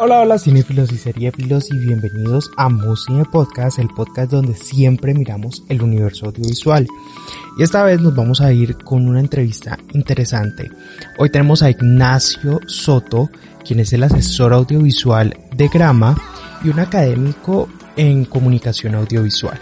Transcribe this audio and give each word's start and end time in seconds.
Hola, 0.00 0.20
hola 0.20 0.38
cinéfilos 0.38 0.92
y 0.92 0.96
seriéfilos 0.96 1.72
y 1.72 1.76
bienvenidos 1.76 2.52
a 2.56 2.68
Musine 2.68 3.24
Podcast, 3.24 3.80
el 3.80 3.88
podcast 3.88 4.30
donde 4.30 4.54
siempre 4.54 5.12
miramos 5.12 5.64
el 5.68 5.82
universo 5.82 6.26
audiovisual. 6.26 6.86
Y 7.58 7.64
esta 7.64 7.82
vez 7.82 8.00
nos 8.00 8.14
vamos 8.14 8.40
a 8.40 8.52
ir 8.52 8.76
con 8.76 9.08
una 9.08 9.18
entrevista 9.18 9.76
interesante. 9.94 10.70
Hoy 11.18 11.30
tenemos 11.30 11.64
a 11.64 11.70
Ignacio 11.70 12.60
Soto, 12.68 13.28
quien 13.66 13.80
es 13.80 13.92
el 13.92 14.04
asesor 14.04 14.52
audiovisual 14.52 15.36
de 15.56 15.66
Grama 15.66 16.16
y 16.62 16.68
un 16.68 16.78
académico 16.78 17.68
en 17.96 18.24
comunicación 18.24 18.94
audiovisual. 18.94 19.58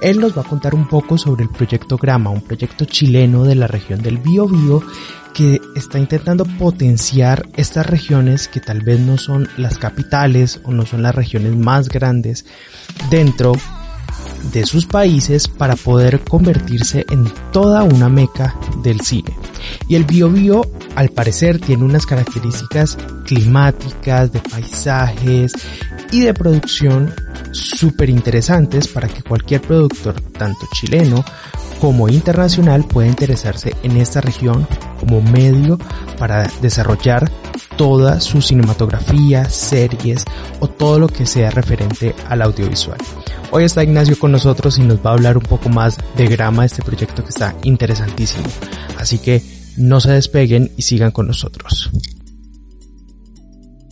Él 0.00 0.20
nos 0.20 0.38
va 0.38 0.42
a 0.42 0.48
contar 0.48 0.72
un 0.72 0.86
poco 0.86 1.18
sobre 1.18 1.42
el 1.42 1.50
proyecto 1.50 1.98
Grama, 1.98 2.30
un 2.30 2.42
proyecto 2.42 2.84
chileno 2.84 3.42
de 3.42 3.56
la 3.56 3.66
región 3.66 4.00
del 4.00 4.18
Biobío 4.18 4.84
que 5.34 5.60
está 5.74 5.98
intentando 5.98 6.44
potenciar 6.44 7.48
estas 7.56 7.86
regiones 7.86 8.48
que 8.48 8.60
tal 8.60 8.82
vez 8.82 9.00
no 9.00 9.18
son 9.18 9.48
las 9.56 9.78
capitales 9.78 10.60
o 10.64 10.72
no 10.72 10.86
son 10.86 11.02
las 11.02 11.14
regiones 11.14 11.56
más 11.56 11.88
grandes 11.88 12.44
dentro 13.10 13.52
de 14.52 14.66
sus 14.66 14.86
países 14.86 15.48
para 15.48 15.76
poder 15.76 16.20
convertirse 16.20 17.04
en 17.10 17.30
toda 17.52 17.82
una 17.82 18.08
meca 18.08 18.56
del 18.82 19.00
cine. 19.00 19.36
Y 19.88 19.94
el 19.94 20.04
Biobío 20.04 20.62
al 20.96 21.10
parecer 21.10 21.58
tiene 21.60 21.84
unas 21.84 22.06
características 22.06 22.96
climáticas, 23.24 24.32
de 24.32 24.40
paisajes 24.40 25.52
y 26.10 26.20
de 26.20 26.34
producción 26.34 27.14
súper 27.52 28.10
interesantes 28.10 28.88
para 28.88 29.08
que 29.08 29.22
cualquier 29.22 29.60
productor, 29.60 30.20
tanto 30.20 30.60
chileno 30.74 31.24
como 31.80 32.08
internacional, 32.08 32.84
pueda 32.84 33.08
interesarse 33.08 33.74
en 33.82 33.96
esta 33.96 34.20
región 34.20 34.66
como 35.00 35.20
medio 35.22 35.78
para 36.18 36.48
desarrollar 36.60 37.30
toda 37.76 38.20
su 38.20 38.42
cinematografía, 38.42 39.48
series 39.48 40.24
o 40.60 40.68
todo 40.68 40.98
lo 40.98 41.08
que 41.08 41.26
sea 41.26 41.50
referente 41.50 42.14
al 42.28 42.42
audiovisual. 42.42 42.98
Hoy 43.50 43.64
está 43.64 43.82
Ignacio 43.82 44.18
con 44.18 44.30
nosotros 44.30 44.78
y 44.78 44.82
nos 44.82 44.98
va 45.04 45.10
a 45.10 45.14
hablar 45.14 45.36
un 45.36 45.42
poco 45.42 45.70
más 45.70 45.98
de 46.16 46.26
grama 46.26 46.64
este 46.64 46.82
proyecto 46.82 47.22
que 47.24 47.30
está 47.30 47.56
interesantísimo. 47.64 48.44
Así 48.98 49.18
que 49.18 49.42
no 49.76 49.98
se 50.00 50.12
despeguen 50.12 50.70
y 50.76 50.82
sigan 50.82 51.10
con 51.10 51.26
nosotros. 51.26 51.90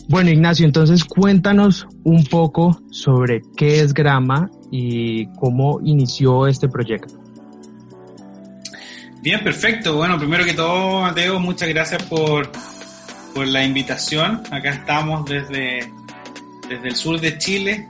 Bueno, 0.07 0.31
Ignacio, 0.31 0.65
entonces 0.65 1.03
cuéntanos 1.03 1.87
un 2.03 2.23
poco 2.23 2.81
sobre 2.89 3.41
qué 3.55 3.81
es 3.81 3.93
Grama 3.93 4.49
y 4.71 5.27
cómo 5.33 5.81
inició 5.83 6.47
este 6.47 6.67
proyecto. 6.67 7.18
Bien, 9.21 9.43
perfecto. 9.43 9.97
Bueno, 9.97 10.17
primero 10.17 10.45
que 10.45 10.53
todo, 10.53 11.01
Mateo, 11.01 11.41
muchas 11.41 11.67
gracias 11.67 12.01
por, 12.03 12.49
por 13.35 13.45
la 13.45 13.65
invitación. 13.65 14.41
Acá 14.49 14.69
estamos 14.69 15.25
desde, 15.29 15.91
desde 16.69 16.87
el 16.87 16.95
sur 16.95 17.19
de 17.19 17.37
Chile, 17.37 17.85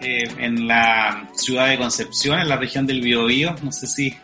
eh, 0.00 0.24
en 0.38 0.66
la 0.66 1.28
ciudad 1.34 1.68
de 1.68 1.76
Concepción, 1.76 2.40
en 2.40 2.48
la 2.48 2.56
región 2.56 2.86
del 2.86 3.02
Biobío. 3.02 3.54
No 3.62 3.70
sé 3.70 3.86
si 3.86 4.16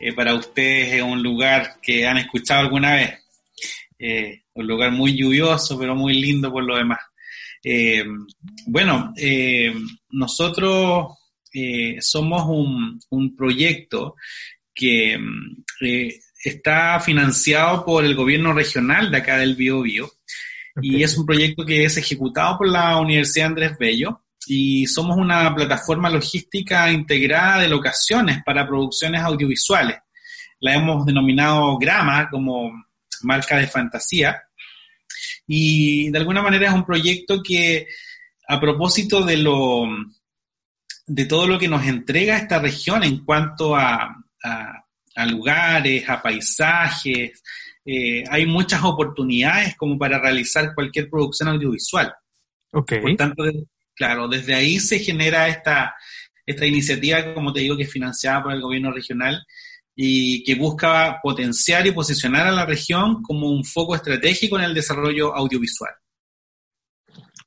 eh, 0.00 0.12
para 0.16 0.34
ustedes 0.34 0.94
es 0.94 1.02
un 1.02 1.22
lugar 1.22 1.76
que 1.80 2.08
han 2.08 2.18
escuchado 2.18 2.62
alguna 2.62 2.94
vez. 2.94 3.24
Eh, 4.00 4.42
un 4.54 4.66
lugar 4.66 4.90
muy 4.90 5.16
lluvioso, 5.16 5.78
pero 5.78 5.94
muy 5.94 6.20
lindo 6.20 6.50
por 6.50 6.64
lo 6.64 6.76
demás. 6.76 6.98
Bueno, 8.66 9.14
nosotros 10.10 11.12
somos 12.00 12.98
un, 13.10 13.36
proyecto 13.36 14.16
que 14.74 15.18
está 16.44 17.00
financiado 17.00 17.84
por 17.84 18.04
el 18.04 18.14
gobierno 18.14 18.52
regional 18.52 19.10
de 19.10 19.18
acá 19.18 19.38
del 19.38 19.56
Bio, 19.56 19.82
Bio 19.82 20.10
y 20.82 21.02
es 21.02 21.16
un 21.16 21.26
proyecto 21.26 21.64
que 21.64 21.84
es 21.84 21.96
ejecutado 21.96 22.58
por 22.58 22.68
la 22.68 22.98
Universidad 22.98 23.48
Andrés 23.48 23.76
Bello 23.78 24.22
y 24.46 24.86
somos 24.86 25.16
una 25.16 25.54
plataforma 25.54 26.08
logística 26.08 26.90
integrada 26.90 27.60
de 27.60 27.68
locaciones 27.68 28.42
para 28.44 28.66
producciones 28.66 29.20
audiovisuales. 29.20 29.98
La 30.60 30.74
hemos 30.74 31.04
denominado 31.06 31.78
Grama 31.78 32.28
como 32.30 32.72
marca 33.22 33.58
de 33.58 33.66
fantasía. 33.66 34.42
Y 35.46 36.10
de 36.10 36.18
alguna 36.18 36.42
manera 36.42 36.68
es 36.68 36.74
un 36.74 36.86
proyecto 36.86 37.42
que, 37.42 37.86
a 38.48 38.60
propósito 38.60 39.24
de 39.24 39.36
lo 39.36 39.84
de 41.06 41.26
todo 41.26 41.48
lo 41.48 41.58
que 41.58 41.66
nos 41.66 41.84
entrega 41.86 42.36
esta 42.36 42.60
región 42.60 43.02
en 43.02 43.24
cuanto 43.24 43.74
a, 43.74 44.16
a, 44.42 45.26
lugares, 45.26 46.08
a 46.08 46.22
paisajes, 46.22 47.42
eh, 47.84 48.24
hay 48.30 48.46
muchas 48.46 48.82
oportunidades 48.84 49.76
como 49.76 49.98
para 49.98 50.18
realizar 50.18 50.74
cualquier 50.74 51.08
producción 51.10 51.48
audiovisual. 51.48 52.12
Okay. 52.72 53.00
Por 53.00 53.16
tanto, 53.16 53.44
claro, 53.94 54.28
desde 54.28 54.54
ahí 54.54 54.78
se 54.78 54.98
genera 54.98 55.48
esta, 55.48 55.94
esta 56.46 56.66
iniciativa, 56.66 57.34
como 57.34 57.52
te 57.52 57.60
digo, 57.60 57.76
que 57.76 57.82
es 57.84 57.92
financiada 57.92 58.42
por 58.42 58.52
el 58.52 58.62
gobierno 58.62 58.92
regional 58.92 59.44
y 59.94 60.42
que 60.44 60.54
busca 60.54 61.20
potenciar 61.22 61.86
y 61.86 61.92
posicionar 61.92 62.46
a 62.46 62.52
la 62.52 62.64
región 62.64 63.22
como 63.22 63.50
un 63.50 63.64
foco 63.64 63.94
estratégico 63.94 64.58
en 64.58 64.64
el 64.64 64.74
desarrollo 64.74 65.34
audiovisual. 65.34 65.92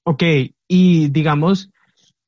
Ok, 0.03 0.23
y 0.67 1.09
digamos, 1.09 1.69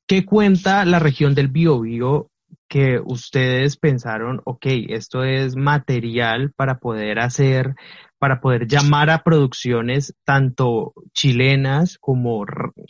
¿qué 0.07 0.25
cuenta 0.25 0.85
la 0.85 0.99
región 0.99 1.35
del 1.35 1.49
Biobío 1.49 2.31
que 2.67 2.99
ustedes 3.03 3.77
pensaron, 3.77 4.41
ok, 4.45 4.65
esto 4.89 5.23
es 5.23 5.55
material 5.55 6.51
para 6.55 6.79
poder 6.79 7.19
hacer, 7.19 7.75
para 8.17 8.41
poder 8.41 8.67
llamar 8.67 9.09
a 9.09 9.23
producciones 9.23 10.15
tanto 10.23 10.93
chilenas 11.13 11.97
como 11.99 12.45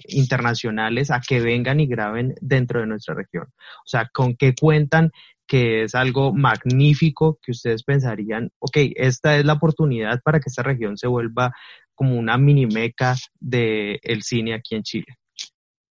internacionales 0.08 1.12
a 1.12 1.20
que 1.20 1.42
vengan 1.42 1.80
y 1.80 1.88
graben 1.88 2.36
dentro 2.42 2.80
de 2.80 2.88
nuestra 2.88 3.16
región? 3.16 3.46
O 3.48 3.88
sea, 3.88 4.10
¿con 4.14 4.36
qué 4.36 4.54
cuentan 4.54 5.12
que 5.48 5.84
es 5.84 5.96
algo 5.96 6.34
magnífico 6.34 7.38
que 7.42 7.52
ustedes 7.52 7.84
pensarían, 7.84 8.50
ok, 8.60 8.78
esta 8.96 9.38
es 9.38 9.46
la 9.46 9.54
oportunidad 9.54 10.20
para 10.24 10.40
que 10.40 10.50
esta 10.50 10.64
región 10.64 10.98
se 10.98 11.08
vuelva 11.08 11.54
como 11.94 12.18
una 12.18 12.38
mini 12.38 12.66
meca 12.66 13.16
del 13.40 14.22
cine 14.22 14.54
aquí 14.54 14.76
en 14.76 14.84
Chile. 14.84 15.18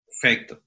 Perfecto. 0.06 0.62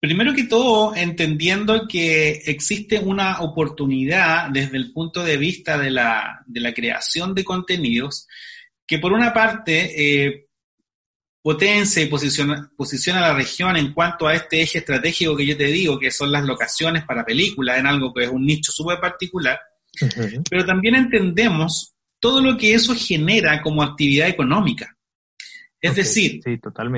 Primero 0.00 0.32
que 0.32 0.44
todo, 0.44 0.94
entendiendo 0.94 1.88
que 1.88 2.42
existe 2.46 3.00
una 3.00 3.40
oportunidad 3.40 4.48
desde 4.50 4.76
el 4.76 4.92
punto 4.92 5.24
de 5.24 5.36
vista 5.36 5.76
de 5.76 5.90
la, 5.90 6.44
de 6.46 6.60
la 6.60 6.72
creación 6.72 7.34
de 7.34 7.44
contenidos, 7.44 8.28
que 8.86 8.98
por 9.00 9.12
una 9.12 9.32
parte 9.34 10.26
eh, 10.26 10.48
potencia 11.42 12.02
y 12.02 12.06
posiciona, 12.06 12.70
posiciona 12.76 13.18
a 13.18 13.28
la 13.28 13.34
región 13.34 13.76
en 13.76 13.92
cuanto 13.92 14.28
a 14.28 14.34
este 14.34 14.62
eje 14.62 14.78
estratégico 14.78 15.36
que 15.36 15.46
yo 15.46 15.56
te 15.56 15.64
digo, 15.64 15.98
que 15.98 16.10
son 16.10 16.30
las 16.30 16.44
locaciones 16.44 17.04
para 17.04 17.24
películas, 17.24 17.78
en 17.78 17.86
algo 17.86 18.12
que 18.14 18.24
es 18.24 18.30
un 18.30 18.44
nicho 18.44 18.70
súper 18.70 19.00
particular, 19.00 19.58
pero 20.48 20.64
también 20.64 20.94
entendemos 20.94 21.94
todo 22.20 22.40
lo 22.40 22.56
que 22.56 22.74
eso 22.74 22.94
genera 22.94 23.62
como 23.62 23.82
actividad 23.82 24.28
económica. 24.28 24.96
Es 25.80 25.94
decir, 25.94 26.40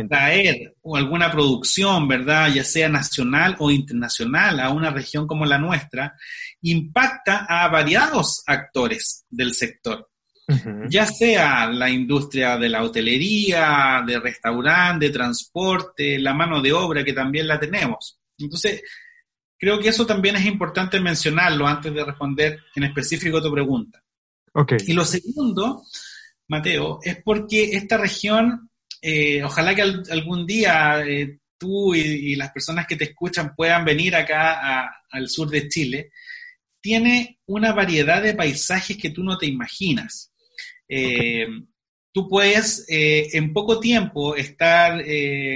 traer 0.09 0.75
alguna 0.95 1.31
producción, 1.31 2.09
¿verdad? 2.09 2.51
Ya 2.53 2.65
sea 2.65 2.89
nacional 2.89 3.57
o 3.59 3.71
internacional 3.71 4.59
a 4.59 4.71
una 4.71 4.91
región 4.91 5.27
como 5.27 5.45
la 5.45 5.59
nuestra, 5.59 6.17
impacta 6.63 7.45
a 7.49 7.69
variados 7.69 8.43
actores 8.47 9.27
del 9.29 9.53
sector 9.53 10.11
ya 10.89 11.07
sea 11.07 11.67
la 11.67 11.89
industria 11.91 12.57
de 12.59 12.69
la 12.69 12.83
hotelería, 12.83 14.03
de 14.07 14.19
restaurante, 14.19 15.07
de 15.07 15.13
transporte, 15.13 16.19
la 16.19 16.35
mano 16.35 16.61
de 16.61 16.73
obra 16.73 17.05
que 17.05 17.13
también 17.13 17.47
la 17.47 17.61
tenemos. 17.61 18.19
Entonces, 18.39 18.83
creo 19.59 19.79
que 19.79 19.89
eso 19.89 20.07
también 20.07 20.37
es 20.37 20.47
importante 20.47 21.01
mencionarlo 21.01 21.67
antes 21.67 21.93
de 21.93 22.05
responder 22.05 22.61
en 22.75 22.85
específico 22.85 23.39
a 23.39 23.43
tu 23.43 23.53
pregunta. 23.53 24.03
Okay. 24.53 24.79
Y 24.87 24.93
lo 24.93 25.05
segundo, 25.05 25.85
Mateo, 26.49 26.99
es 27.03 27.23
porque 27.23 27.77
esta 27.77 27.97
región, 27.97 28.70
eh, 29.03 29.43
ojalá 29.43 29.75
que 29.75 29.83
algún 29.83 30.47
día 30.47 31.03
eh, 31.07 31.39
tú 31.59 31.95
y, 31.95 32.37
las 32.37 32.53
personas 32.53 32.87
que 32.87 32.97
te 32.97 33.05
escuchan 33.05 33.55
puedan 33.55 33.85
venir 33.85 34.15
acá 34.15 34.91
al 35.11 35.29
sur 35.29 35.49
de 35.49 35.69
Chile, 35.69 36.11
tiene 36.81 37.39
una 37.47 37.73
variedad 37.73 38.23
de 38.23 38.35
paisajes 38.35 38.97
que 38.97 39.11
tú 39.11 39.23
no 39.23 39.37
te 39.37 39.47
imaginas. 39.47 40.33
Eh, 40.89 41.47
tú 42.13 42.29
puedes 42.29 42.87
en 42.89 43.53
poco 43.53 43.79
tiempo 43.79 44.35
estar 44.35 45.03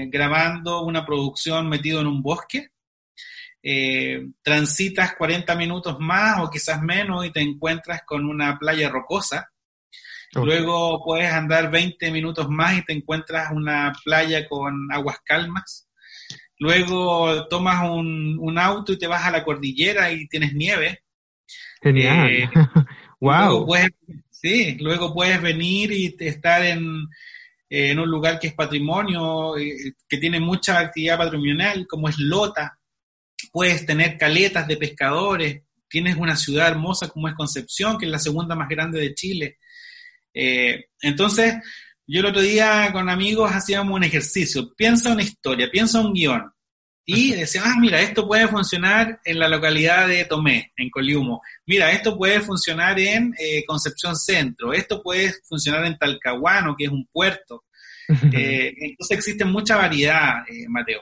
grabando 0.09 0.83
una 0.85 1.05
producción 1.05 1.69
metido 1.69 2.01
en 2.01 2.07
un 2.07 2.23
bosque, 2.23 2.69
transitas 4.43 5.15
40 5.17 5.57
minutos 5.57 5.97
más 5.99 6.41
o 6.41 6.51
quizás 6.51 6.83
menos 6.83 7.25
y 7.25 7.31
te 7.31 7.41
encuentras 7.41 8.03
con 8.07 8.27
una 8.27 8.59
playa 8.59 8.91
rocosa. 8.91 9.54
Luego 10.35 11.03
puedes 11.05 11.31
andar 11.33 11.71
20 11.71 12.11
minutos 12.11 12.49
más 12.49 12.79
y 12.79 12.85
te 12.85 12.93
encuentras 12.93 13.53
una 13.53 13.93
playa 14.05 14.49
con 14.49 14.91
aguas 14.93 15.19
calmas. 15.25 15.89
Luego 16.59 17.47
tomas 17.49 17.89
un, 17.89 18.39
un 18.41 18.59
auto 18.59 18.93
y 18.93 18.99
te 18.99 19.07
vas 19.07 19.25
a 19.25 19.31
la 19.31 19.45
cordillera 19.45 20.11
y 20.13 20.27
tienes 20.29 20.55
nieve. 20.55 21.03
Genial. 21.83 22.51
wow. 23.21 23.67
Sí, 24.31 24.77
luego 24.81 25.13
puedes 25.13 25.41
venir 25.41 25.93
y 25.93 26.17
estar 26.19 26.65
en, 26.65 27.07
en 27.69 27.99
un 27.99 28.11
lugar 28.11 28.39
que 28.39 28.49
es 28.49 28.55
patrimonio, 28.55 29.57
eh, 29.57 29.95
que 30.09 30.19
tiene 30.19 30.41
mucha 30.41 30.79
actividad 30.79 31.19
patrimonial, 31.19 31.87
como 31.87 32.09
es 32.09 32.19
Lota. 32.19 32.79
Puedes 33.53 33.85
tener 33.87 34.17
caletas 34.17 34.67
de 34.67 34.77
pescadores. 34.77 35.63
Tienes 35.89 36.17
una 36.17 36.37
ciudad 36.37 36.69
hermosa 36.69 37.09
como 37.09 37.29
es 37.29 37.35
Concepción, 37.35 37.99
que 37.99 38.07
es 38.07 38.13
la 38.13 38.19
segunda 38.19 38.55
más 38.55 38.69
grande 38.69 39.01
de 39.01 39.15
Chile. 39.15 39.59
Eh, 40.35 40.87
entonces, 41.01 41.55
yo 42.07 42.21
el 42.21 42.27
otro 42.27 42.43
día 42.43 42.91
con 42.93 43.09
amigos 43.09 43.51
hacíamos 43.53 43.95
un 43.95 44.05
ejercicio. 44.05 44.75
Piensa 44.77 45.13
una 45.13 45.23
historia, 45.23 45.71
piensa 45.71 46.01
un 46.01 46.13
guion 46.13 46.55
y 47.07 47.33
decía, 47.33 47.63
ah, 47.65 47.75
mira, 47.79 48.01
esto 48.01 48.27
puede 48.27 48.49
funcionar 48.49 49.21
en 49.25 49.39
la 49.39 49.49
localidad 49.49 50.09
de 50.09 50.25
Tomé, 50.25 50.73
en 50.77 50.89
Coliumo. 50.89 51.43
Mira, 51.67 51.93
esto 51.93 52.17
puede 52.17 52.41
funcionar 52.41 52.99
en 52.99 53.35
eh, 53.39 53.65
Concepción 53.67 54.17
Centro. 54.17 54.73
Esto 54.73 55.03
puede 55.03 55.33
funcionar 55.47 55.85
en 55.85 55.99
Talcahuano, 55.99 56.75
que 56.77 56.85
es 56.85 56.91
un 56.91 57.07
puerto. 57.13 57.65
Eh, 58.35 58.75
entonces 58.81 59.17
existe 59.17 59.47
mucha 59.47 59.77
variedad, 59.77 60.41
eh, 60.47 60.69
Mateo. 60.69 61.01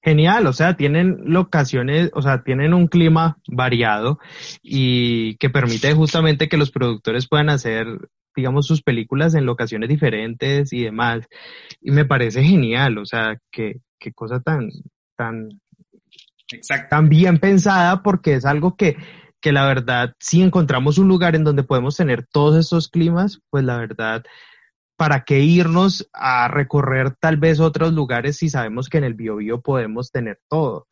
Genial, 0.00 0.46
o 0.46 0.52
sea, 0.52 0.76
tienen 0.76 1.16
locaciones, 1.24 2.10
o 2.12 2.22
sea, 2.22 2.44
tienen 2.44 2.72
un 2.72 2.86
clima 2.86 3.38
variado 3.48 4.20
y 4.62 5.34
que 5.38 5.50
permite 5.50 5.92
justamente 5.92 6.48
que 6.48 6.56
los 6.56 6.70
productores 6.70 7.26
puedan 7.26 7.48
hacer, 7.48 7.86
digamos, 8.34 8.66
sus 8.66 8.82
películas 8.82 9.34
en 9.34 9.46
locaciones 9.46 9.88
diferentes 9.88 10.72
y 10.72 10.84
demás. 10.84 11.26
Y 11.80 11.90
me 11.90 12.04
parece 12.04 12.42
genial, 12.42 12.98
o 12.98 13.06
sea, 13.06 13.38
qué, 13.50 13.80
qué 13.98 14.12
cosa 14.12 14.40
tan, 14.40 14.70
tan, 15.16 15.48
tan 16.90 17.08
bien 17.08 17.38
pensada 17.38 18.02
porque 18.02 18.34
es 18.34 18.44
algo 18.44 18.76
que, 18.76 18.96
que 19.40 19.52
la 19.52 19.66
verdad, 19.66 20.14
si 20.18 20.42
encontramos 20.42 20.98
un 20.98 21.08
lugar 21.08 21.36
en 21.36 21.44
donde 21.44 21.64
podemos 21.64 21.96
tener 21.96 22.26
todos 22.26 22.56
estos 22.56 22.88
climas, 22.88 23.40
pues 23.50 23.64
la 23.64 23.76
verdad, 23.76 24.24
¿para 24.96 25.24
qué 25.24 25.40
irnos 25.40 26.08
a 26.12 26.48
recorrer 26.48 27.14
tal 27.20 27.36
vez 27.36 27.60
otros 27.60 27.92
lugares 27.92 28.36
si 28.38 28.48
sabemos 28.48 28.88
que 28.88 28.98
en 28.98 29.04
el 29.04 29.14
Biobío 29.14 29.60
podemos 29.60 30.10
tener 30.10 30.40
todo? 30.48 30.86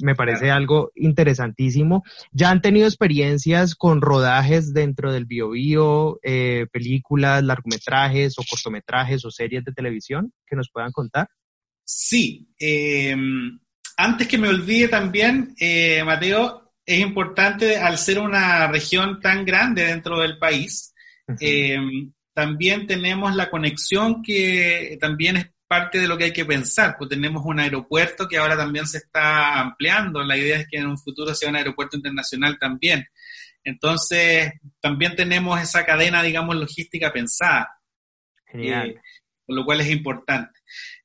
Me 0.00 0.14
parece 0.14 0.50
algo 0.50 0.90
interesantísimo. 0.94 2.02
¿Ya 2.30 2.50
han 2.50 2.62
tenido 2.62 2.86
experiencias 2.86 3.74
con 3.74 4.00
rodajes 4.00 4.72
dentro 4.72 5.12
del 5.12 5.26
Biobío, 5.26 6.18
eh, 6.22 6.66
películas, 6.72 7.42
largometrajes 7.42 8.38
o 8.38 8.42
cortometrajes 8.48 9.24
o 9.24 9.30
series 9.30 9.64
de 9.64 9.72
televisión 9.72 10.32
que 10.46 10.56
nos 10.56 10.70
puedan 10.70 10.92
contar? 10.92 11.28
Sí. 11.84 12.48
Eh, 12.58 13.14
antes 13.96 14.26
que 14.26 14.38
me 14.38 14.48
olvide 14.48 14.88
también, 14.88 15.54
eh, 15.60 16.02
Mateo, 16.04 16.72
es 16.84 17.00
importante, 17.00 17.76
al 17.76 17.98
ser 17.98 18.18
una 18.18 18.66
región 18.66 19.20
tan 19.20 19.44
grande 19.44 19.84
dentro 19.84 20.18
del 20.20 20.38
país, 20.38 20.94
eh, 21.40 21.78
también 22.34 22.86
tenemos 22.86 23.34
la 23.36 23.50
conexión 23.50 24.22
que 24.22 24.98
también 25.00 25.36
es 25.36 25.51
parte 25.72 25.98
de 25.98 26.06
lo 26.06 26.18
que 26.18 26.24
hay 26.24 26.32
que 26.34 26.44
pensar, 26.44 26.96
pues 26.98 27.08
tenemos 27.08 27.42
un 27.46 27.58
aeropuerto 27.58 28.28
que 28.28 28.36
ahora 28.36 28.58
también 28.58 28.86
se 28.86 28.98
está 28.98 29.58
ampliando, 29.58 30.22
la 30.22 30.36
idea 30.36 30.58
es 30.58 30.68
que 30.68 30.76
en 30.76 30.86
un 30.86 30.98
futuro 30.98 31.34
sea 31.34 31.48
un 31.48 31.56
aeropuerto 31.56 31.96
internacional 31.96 32.58
también. 32.58 33.06
Entonces, 33.64 34.52
también 34.82 35.16
tenemos 35.16 35.58
esa 35.58 35.86
cadena, 35.86 36.22
digamos, 36.22 36.56
logística 36.56 37.10
pensada, 37.10 37.70
Genial. 38.44 39.00
con 39.46 39.56
lo 39.56 39.64
cual 39.64 39.80
es 39.80 39.90
importante. 39.90 40.60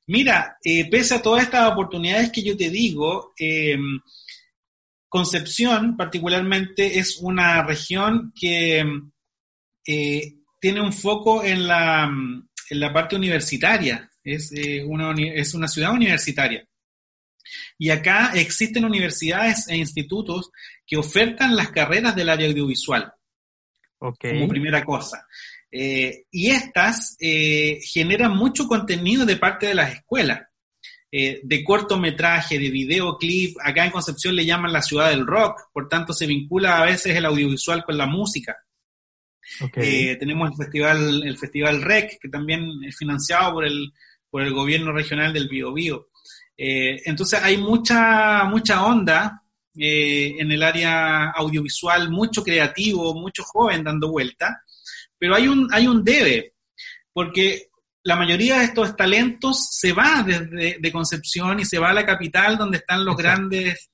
Mira, 0.06 0.58
eh, 0.62 0.86
pese 0.90 1.14
a 1.14 1.22
todas 1.22 1.44
estas 1.44 1.72
oportunidades 1.72 2.30
que 2.30 2.42
yo 2.42 2.54
te 2.54 2.68
digo, 2.68 3.32
em, 3.38 4.00
Concepción 5.08 5.96
particularmente 5.96 6.98
es 6.98 7.16
una 7.22 7.62
región 7.62 8.34
que 8.38 8.84
eh, 9.86 10.34
tiene 10.60 10.82
un 10.82 10.92
foco 10.92 11.42
en 11.42 11.66
la, 11.66 12.04
en 12.04 12.80
la 12.80 12.92
parte 12.92 13.16
universitaria, 13.16 14.07
es, 14.34 14.52
eh, 14.52 14.84
una, 14.84 15.12
es 15.16 15.54
una 15.54 15.68
ciudad 15.68 15.92
universitaria. 15.92 16.66
Y 17.78 17.90
acá 17.90 18.32
existen 18.34 18.84
universidades 18.84 19.68
e 19.68 19.76
institutos 19.76 20.50
que 20.86 20.96
ofertan 20.96 21.56
las 21.56 21.70
carreras 21.70 22.14
del 22.14 22.28
área 22.28 22.48
audiovisual. 22.48 23.12
Como 23.98 24.48
primera 24.48 24.84
cosa. 24.84 25.26
Eh, 25.70 26.24
y 26.30 26.50
estas 26.50 27.16
eh, 27.20 27.78
generan 27.82 28.36
mucho 28.36 28.66
contenido 28.66 29.26
de 29.26 29.36
parte 29.36 29.66
de 29.66 29.74
las 29.74 29.92
escuelas, 29.92 30.42
eh, 31.10 31.40
de 31.42 31.64
cortometraje, 31.64 32.58
de 32.58 32.70
videoclip. 32.70 33.56
Acá 33.62 33.84
en 33.84 33.90
Concepción 33.90 34.34
le 34.34 34.46
llaman 34.46 34.72
la 34.72 34.82
ciudad 34.82 35.10
del 35.10 35.26
rock, 35.26 35.68
por 35.72 35.88
tanto 35.88 36.12
se 36.12 36.26
vincula 36.26 36.80
a 36.80 36.86
veces 36.86 37.14
el 37.16 37.26
audiovisual 37.26 37.84
con 37.84 37.98
la 37.98 38.06
música. 38.06 38.56
tenemos 39.72 40.50
el 40.50 40.56
festival, 40.56 41.22
el 41.24 41.38
festival 41.38 41.82
REC, 41.82 42.18
que 42.20 42.28
también 42.28 42.84
es 42.84 42.96
financiado 42.96 43.54
por 43.54 43.66
el, 43.66 43.92
por 44.30 44.42
el 44.42 44.52
gobierno 44.52 44.92
regional 44.92 45.32
del 45.32 45.48
Biobío. 45.48 46.08
entonces 46.56 47.40
hay 47.42 47.56
mucha, 47.56 48.44
mucha 48.44 48.84
onda 48.84 49.42
en 49.74 50.50
el 50.50 50.62
área 50.62 51.30
audiovisual, 51.30 52.10
mucho 52.10 52.42
creativo, 52.42 53.14
mucho 53.14 53.42
joven 53.44 53.84
dando 53.84 54.10
vuelta. 54.10 54.62
Pero 55.18 55.34
hay 55.34 55.48
un, 55.48 55.68
hay 55.72 55.86
un 55.86 56.04
debe, 56.04 56.54
porque 57.12 57.68
la 58.08 58.16
mayoría 58.16 58.58
de 58.58 58.64
estos 58.64 58.96
talentos 58.96 59.68
se 59.70 59.92
va 59.92 60.22
desde 60.22 60.78
de 60.78 60.92
Concepción 60.92 61.60
y 61.60 61.64
se 61.64 61.78
va 61.78 61.90
a 61.90 61.94
la 61.94 62.06
capital 62.06 62.56
donde 62.56 62.78
están 62.78 63.04
los 63.04 63.16
grandes, 63.16 63.90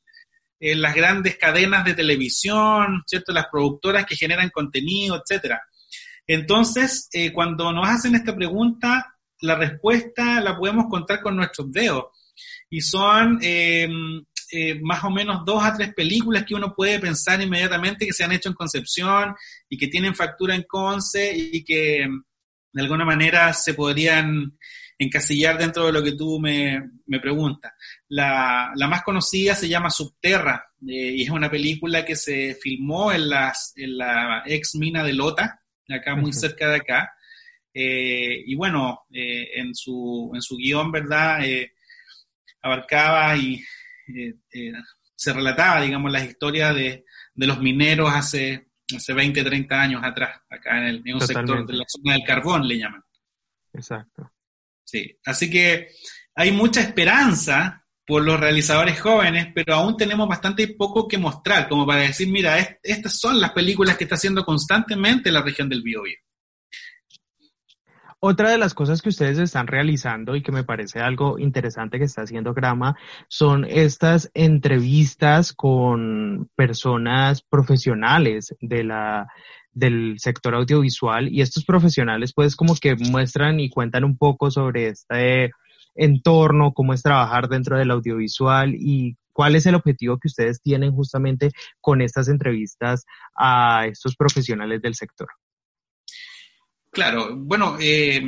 eh, 0.61 0.77
las 0.77 0.95
grandes 0.95 1.37
cadenas 1.37 1.85
de 1.85 1.95
televisión, 1.95 3.03
¿cierto? 3.07 3.33
Las 3.33 3.47
productoras 3.51 4.07
que 4.07 4.17
generan 4.17 4.51
contenido, 4.51 5.17
etcétera. 5.17 5.61
Entonces, 6.27 7.09
eh, 7.13 7.33
cuando 7.33 7.73
nos 7.73 7.89
hacen 7.89 8.15
esta 8.15 8.37
pregunta, 8.37 9.14
la 9.41 9.57
respuesta 9.57 10.41
la 10.41 10.57
podemos 10.57 10.87
contar 10.89 11.21
con 11.21 11.37
nuestros 11.37 11.71
dedos. 11.71 12.05
Y 12.71 12.81
son 12.81 13.39
eh, 13.43 13.89
eh, 14.53 14.81
más 14.83 15.03
o 15.05 15.11
menos 15.11 15.45
dos 15.45 15.63
a 15.65 15.75
tres 15.75 15.95
películas 15.95 16.45
que 16.45 16.55
uno 16.55 16.75
puede 16.75 16.99
pensar 16.99 17.41
inmediatamente 17.41 18.07
que 18.07 18.13
se 18.13 18.25
han 18.25 18.33
hecho 18.33 18.49
en 18.49 18.55
Concepción 18.55 19.35
y 19.69 19.79
que 19.79 19.89
tienen 19.89 20.15
factura 20.15 20.55
en 20.55 20.65
Conce 20.65 21.35
y 21.37 21.65
que 21.65 22.07
de 22.73 22.83
alguna 22.83 23.05
manera 23.05 23.53
se 23.53 23.75
podrían 23.75 24.59
encasillar 24.99 25.59
dentro 25.59 25.87
de 25.87 25.93
lo 25.93 26.03
que 26.03 26.13
tú 26.13 26.39
me, 26.39 26.91
preguntas. 27.21 27.73
La, 28.09 28.73
más 28.89 29.03
conocida 29.03 29.55
se 29.55 29.69
llama 29.69 29.91
Subterra 29.91 30.67
eh, 30.87 31.15
y 31.17 31.23
es 31.23 31.31
una 31.31 31.51
película 31.51 32.05
que 32.05 32.17
se 32.17 32.55
filmó 32.55 33.13
en, 33.13 33.29
las, 33.29 33.73
en 33.77 33.99
la 33.99 34.43
ex 34.47 34.75
mina 34.75 35.03
de 35.03 35.15
Lota, 35.15 35.61
acá 35.89 36.15
muy 36.17 36.33
cerca 36.33 36.69
de 36.69 36.77
acá. 36.77 37.14
Eh, 37.75 38.45
y 38.47 38.55
bueno, 38.55 39.07
en, 39.11 39.75
su, 39.75 40.31
en 40.33 40.41
su 40.41 40.57
guion, 40.57 40.93
¿verdad? 40.93 41.41
abarcaba 42.65 43.37
y 43.37 43.63
eh, 44.09 44.35
eh, 44.53 44.73
se 45.15 45.33
relataba, 45.33 45.83
digamos, 45.83 46.11
las 46.11 46.25
historias 46.25 46.75
de, 46.75 47.05
los 47.35 47.61
mineros 47.61 48.11
hace, 48.13 48.69
hace 48.95 49.13
20, 49.13 49.45
30 49.45 49.81
años 49.81 50.03
atrás, 50.03 50.41
acá 50.49 50.79
en, 50.79 50.85
el, 50.85 51.15
un 51.15 51.21
sector 51.21 51.67
de 51.67 51.75
la 51.75 51.85
zona 51.87 52.15
del 52.15 52.25
carbón, 52.25 52.67
le 52.67 52.79
llaman. 52.79 53.03
Exacto. 53.73 54.33
Sí, 54.83 55.19
así 55.25 55.51
que 55.51 55.89
hay 56.35 56.53
mucha 56.53 56.81
esperanza 56.81 57.87
por 58.07 58.23
los 58.23 58.39
realizadores 58.39 59.01
jóvenes, 59.01 59.49
pero 59.55 59.75
aún 59.75 59.97
tenemos 59.97 60.29
bastante 60.29 60.69
poco 60.69 61.09
que 61.09 61.17
mostrar, 61.17 61.69
como 61.69 61.87
para 61.87 62.03
decir, 62.03 62.29
mira, 62.29 62.59
estas 62.83 63.19
son 63.19 63.41
las 63.41 63.53
películas 63.53 63.97
que 63.97 64.05
está 64.05 64.17
haciendo 64.17 64.45
constantemente 64.45 65.33
la 65.33 65.43
región 65.43 65.69
del 65.69 65.83
Biobío. 65.83 66.19
Otra 68.27 68.49
de 68.49 68.57
las 68.57 68.73
cosas 68.73 69.03
que 69.03 69.11
ustedes 69.11 69.37
están 69.37 69.67
realizando 69.67 70.35
y 70.35 70.41
que 70.41 70.51
me 70.51 70.65
parece 70.65 70.99
algo 70.99 71.39
interesante 71.39 71.99
que 71.99 72.07
está 72.07 72.23
haciendo 72.23 72.55
Grama 72.55 72.97
son 73.29 73.67
estas 73.69 74.31
entrevistas 74.33 75.53
con 75.53 76.49
personas 76.57 77.43
profesionales 77.43 78.55
de 78.63 78.83
la, 78.83 79.27
del 79.73 80.15
sector 80.17 80.55
audiovisual 80.55 81.29
y 81.29 81.43
estos 81.43 81.67
profesionales 81.67 82.33
pues 82.35 82.57
como 82.57 82.75
que 82.77 82.97
muestran 82.97 83.61
y 83.61 83.69
cuentan 83.69 84.05
un 84.05 84.17
poco 84.17 84.51
sobre 84.51 84.89
este 84.89 85.51
entorno, 85.95 86.73
cómo 86.73 86.95
es 86.95 87.03
trabajar 87.03 87.51
dentro 87.51 87.77
del 87.77 87.91
audiovisual 87.91 88.75
y 88.75 89.19
cuál 89.35 89.55
es 89.55 89.67
el 89.67 89.75
objetivo 89.75 90.17
que 90.17 90.29
ustedes 90.29 90.63
tienen 90.63 90.93
justamente 90.93 91.51
con 91.79 92.01
estas 92.01 92.29
entrevistas 92.29 93.05
a 93.37 93.85
estos 93.87 94.17
profesionales 94.17 94.81
del 94.81 94.95
sector. 94.95 95.29
Claro, 96.95 97.35
bueno, 97.37 97.77
eh, 97.81 98.23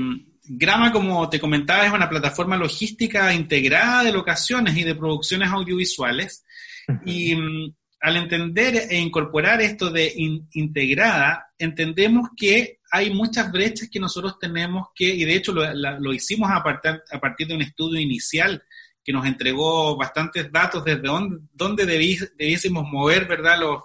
Grama, 0.49 0.93
como 0.93 1.29
te 1.29 1.41
comentaba, 1.41 1.87
es 1.87 1.93
una 1.93 2.09
plataforma 2.09 2.57
logística 2.57 3.33
integrada 3.33 4.05
de 4.05 4.13
locaciones 4.13 4.77
y 4.77 4.83
de 4.83 4.95
producciones 4.95 5.51
audiovisuales. 5.51 6.45
Y 7.05 7.35
mm, 7.35 7.75
al 8.01 8.17
entender 8.17 8.87
e 8.91 8.99
incorporar 8.99 9.61
esto 9.63 9.91
de 9.91 10.13
integrada, 10.53 11.47
entendemos 11.59 12.31
que 12.37 12.81
hay 12.91 13.13
muchas 13.13 13.51
brechas 13.51 13.89
que 13.91 14.01
nosotros 14.01 14.39
tenemos 14.39 14.89
que, 14.95 15.07
y 15.07 15.25
de 15.25 15.35
hecho 15.35 15.53
lo, 15.53 16.13
hicimos 16.13 16.51
a, 16.51 16.57
a, 16.57 17.21
partir 17.21 17.47
de 17.47 17.55
un 17.55 17.63
estudio 17.63 18.01
inicial 18.01 18.63
que 19.03 19.13
nos 19.13 19.27
entregó 19.27 19.97
bastantes 19.97 20.51
datos 20.51 20.85
desde 20.85 21.03
dónde, 21.03 21.39
dónde 21.53 21.87
debiésemos 21.87 22.85
mover 22.91 23.27
¿verdad? 23.27 23.61
Los, 23.61 23.83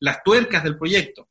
las 0.00 0.22
tuercas 0.22 0.62
del 0.64 0.78
proyecto. 0.78 1.28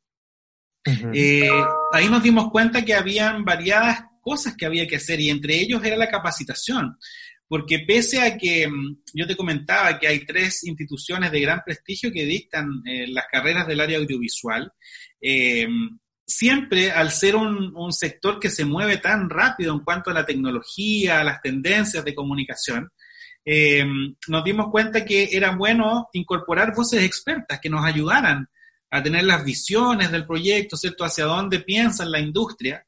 Eh, 1.12 1.50
ahí 1.92 2.08
nos 2.08 2.22
dimos 2.22 2.50
cuenta 2.50 2.84
que 2.84 2.94
habían 2.94 3.44
variadas 3.44 4.04
cosas 4.20 4.54
que 4.56 4.66
había 4.66 4.86
que 4.86 4.96
hacer 4.96 5.20
y 5.20 5.30
entre 5.30 5.56
ellos 5.56 5.82
era 5.84 5.96
la 5.96 6.08
capacitación. 6.08 6.96
Porque 7.46 7.80
pese 7.80 8.20
a 8.20 8.36
que 8.36 8.68
mm, 8.68 9.02
yo 9.14 9.26
te 9.26 9.36
comentaba 9.36 9.98
que 9.98 10.06
hay 10.06 10.24
tres 10.26 10.64
instituciones 10.64 11.32
de 11.32 11.40
gran 11.40 11.62
prestigio 11.64 12.12
que 12.12 12.26
dictan 12.26 12.82
eh, 12.84 13.06
las 13.08 13.24
carreras 13.30 13.66
del 13.66 13.80
área 13.80 13.98
audiovisual, 13.98 14.70
eh, 15.20 15.66
siempre 16.26 16.90
al 16.90 17.10
ser 17.10 17.36
un, 17.36 17.92
sector 17.92 18.38
que 18.38 18.50
se 18.50 18.66
mueve 18.66 18.98
tan 18.98 19.30
rápido 19.30 19.72
en 19.72 19.80
cuanto 19.80 20.10
a 20.10 20.14
la 20.14 20.26
tecnología, 20.26 21.20
a 21.20 21.24
las 21.24 21.40
tendencias 21.40 22.04
de 22.04 22.14
comunicación, 22.14 22.90
nos 24.28 24.44
dimos 24.44 24.66
cuenta 24.70 25.06
que 25.06 25.30
era 25.32 25.56
bueno 25.56 26.08
incorporar 26.12 26.74
voces 26.74 27.02
expertas 27.02 27.58
que 27.62 27.70
nos 27.70 27.82
ayudaran 27.82 28.46
a 28.90 29.02
tener 29.02 29.24
las 29.24 29.44
visiones 29.44 30.10
del 30.10 30.26
proyecto, 30.26 30.76
¿cierto? 30.76 31.04
Hacia 31.04 31.24
dónde 31.24 31.60
piensa 31.60 32.04
la 32.04 32.20
industria. 32.20 32.84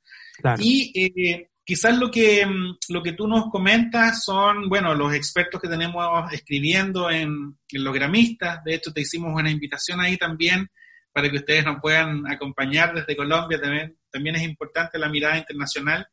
Y 0.59 1.47
Quizás 1.71 1.97
lo 1.97 2.11
que, 2.11 2.45
mm, 2.45 2.78
lo 2.88 3.00
que 3.00 3.12
tú 3.12 3.28
nos 3.28 3.49
comentas 3.49 4.25
son, 4.25 4.69
bueno, 4.69 4.92
los 4.92 5.14
expertos 5.14 5.61
que 5.61 5.69
tenemos 5.69 6.04
escribiendo 6.33 7.09
en, 7.09 7.57
los 7.71 7.95
gramistas. 7.95 8.64
De 8.64 8.75
hecho, 8.75 8.92
te 8.92 9.02
hicimos 9.02 9.33
una 9.40 9.52
invitación 9.52 10.00
ahí 10.00 10.16
también 10.16 10.69
para 11.12 11.30
que 11.30 11.37
ustedes 11.37 11.64
nos 11.64 11.80
puedan 11.80 12.26
acompañar 12.26 12.92
desde 12.92 13.14
Colombia. 13.14 13.61
También, 13.61 13.97
también 14.11 14.35
es 14.35 14.42
importante 14.42 14.99
la 14.99 15.09
mirada 15.09 15.38
internacional. 15.38 16.09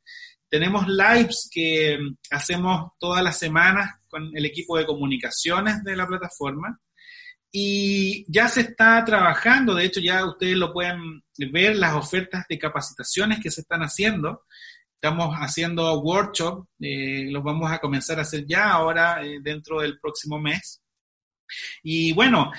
Tenemos 0.48 0.88
lives 0.88 1.50
que 1.52 1.98
mm, 1.98 2.18
hacemos 2.30 2.92
todas 3.00 3.24
las 3.24 3.40
semanas 3.40 3.96
con 4.08 4.30
el 4.38 4.46
equipo 4.46 4.78
de 4.78 4.86
comunicaciones 4.86 5.84
de 5.84 5.96
la 5.96 6.06
plataforma 6.06 6.80
y 7.52 8.26
ya 8.32 8.50
se 8.50 8.62
está 8.62 9.04
trabajando, 9.06 9.74
de 9.74 9.86
hecho 9.86 10.00
ya 10.00 10.26
ustedes 10.26 10.58
lo 10.58 10.74
pueden 10.74 11.24
ver, 11.52 11.76
las 11.76 11.96
ofertas 11.96 12.46
de 12.50 12.60
capacitaciones 12.60 13.40
que 13.42 13.52
se 13.52 13.62
están 13.62 13.82
haciendo. 13.82 14.44
Estamos 14.96 15.36
haciendo 15.36 16.00
workshops, 16.00 16.68
eh, 16.82 17.28
los 17.30 17.44
vamos 17.44 17.72
a 17.72 17.80
comenzar 17.80 18.18
a 18.20 18.24
hacer 18.24 18.46
ya 18.48 18.72
ahora 18.72 19.24
eh, 19.24 19.40
dentro 19.42 19.82
del 19.82 20.00
próximo 20.00 20.40
mes. 20.40 20.82
Y 21.84 22.12
bueno, 22.14 22.52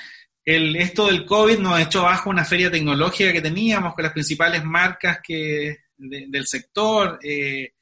el, 0.44 0.76
esto 0.76 1.08
del 1.08 1.26
COVID 1.26 1.58
nos 1.58 1.80
echó 1.80 2.04
bajo 2.04 2.30
una 2.30 2.44
feria 2.44 2.70
tecnológica 2.70 3.32
que 3.32 3.42
teníamos 3.42 3.94
con 3.94 4.04
las 4.04 4.12
principales 4.12 4.64
marcas 4.64 5.18
que, 5.22 5.76
del 5.96 6.46
sector. 6.46 7.18
Eh, 7.22 7.72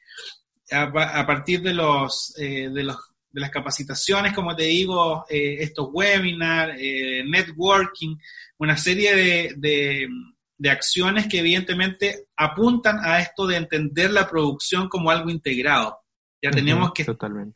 a, 0.73 1.25
partir 1.27 1.63
de 1.63 1.75
los, 1.75 2.35
de 2.37 2.83
los 2.83 2.97
de 3.37 3.41
las 3.43 3.51
capacitaciones, 3.51 4.33
como 4.33 4.57
te 4.57 4.63
digo, 4.63 5.27
estos 5.29 5.89
webinars, 5.93 6.75
networking, 7.29 8.17
una 8.59 8.79
serie 8.79 9.15
de, 9.55 10.09
de 10.59 10.71
acciones 10.71 11.27
que 11.27 11.41
evidentemente 11.41 12.29
apuntan 12.37 12.99
a 13.03 13.21
esto 13.21 13.47
de 13.47 13.57
entender 13.57 14.11
la 14.11 14.29
producción 14.29 14.89
como 14.89 15.11
algo 15.11 15.31
integrado. 15.31 15.99
Ya 16.43 16.51
tenemos 16.51 16.93
que, 16.93 17.05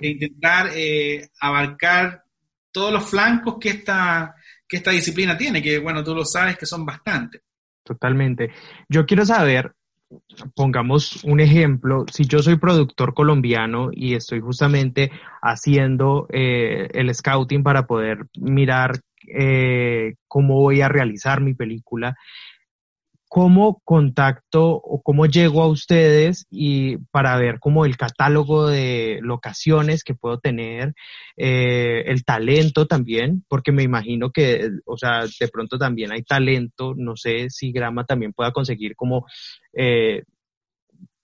intentar 0.00 0.70
eh, 0.74 1.28
abarcar 1.40 2.24
todos 2.72 2.92
los 2.92 3.08
flancos 3.08 3.56
que 3.60 3.70
esta, 3.70 4.34
que 4.66 4.78
esta 4.78 4.90
disciplina 4.90 5.36
tiene, 5.36 5.62
que 5.62 5.78
bueno, 5.78 6.02
tú 6.02 6.14
lo 6.14 6.24
sabes 6.24 6.58
que 6.58 6.66
son 6.66 6.84
bastantes. 6.84 7.42
Totalmente. 7.84 8.52
Yo 8.88 9.06
quiero 9.06 9.24
saber, 9.24 9.74
pongamos 10.54 11.22
un 11.24 11.40
ejemplo, 11.40 12.04
si 12.10 12.24
yo 12.24 12.40
soy 12.40 12.56
productor 12.56 13.14
colombiano 13.14 13.90
y 13.92 14.14
estoy 14.14 14.40
justamente 14.40 15.10
haciendo 15.42 16.26
eh, 16.30 16.88
el 16.92 17.14
scouting 17.14 17.62
para 17.62 17.86
poder 17.86 18.26
mirar 18.38 19.00
eh, 19.28 20.14
cómo 20.26 20.54
voy 20.54 20.80
a 20.80 20.88
realizar 20.88 21.40
mi 21.40 21.54
película, 21.54 22.16
¿cómo 23.30 23.80
contacto 23.84 24.72
o 24.74 25.02
cómo 25.02 25.24
llego 25.24 25.62
a 25.62 25.68
ustedes 25.68 26.46
y 26.50 26.96
para 27.12 27.36
ver 27.36 27.60
como 27.60 27.84
el 27.86 27.96
catálogo 27.96 28.66
de 28.66 29.20
locaciones 29.22 30.02
que 30.02 30.16
puedo 30.16 30.40
tener, 30.40 30.94
eh, 31.36 32.02
el 32.06 32.24
talento 32.24 32.88
también, 32.88 33.44
porque 33.46 33.70
me 33.70 33.84
imagino 33.84 34.32
que, 34.32 34.68
o 34.84 34.98
sea, 34.98 35.26
de 35.38 35.48
pronto 35.48 35.78
también 35.78 36.10
hay 36.10 36.24
talento, 36.24 36.94
no 36.96 37.14
sé 37.14 37.50
si 37.50 37.70
Grama 37.70 38.04
también 38.04 38.32
pueda 38.32 38.50
conseguir 38.50 38.96
como 38.96 39.26
eh, 39.74 40.24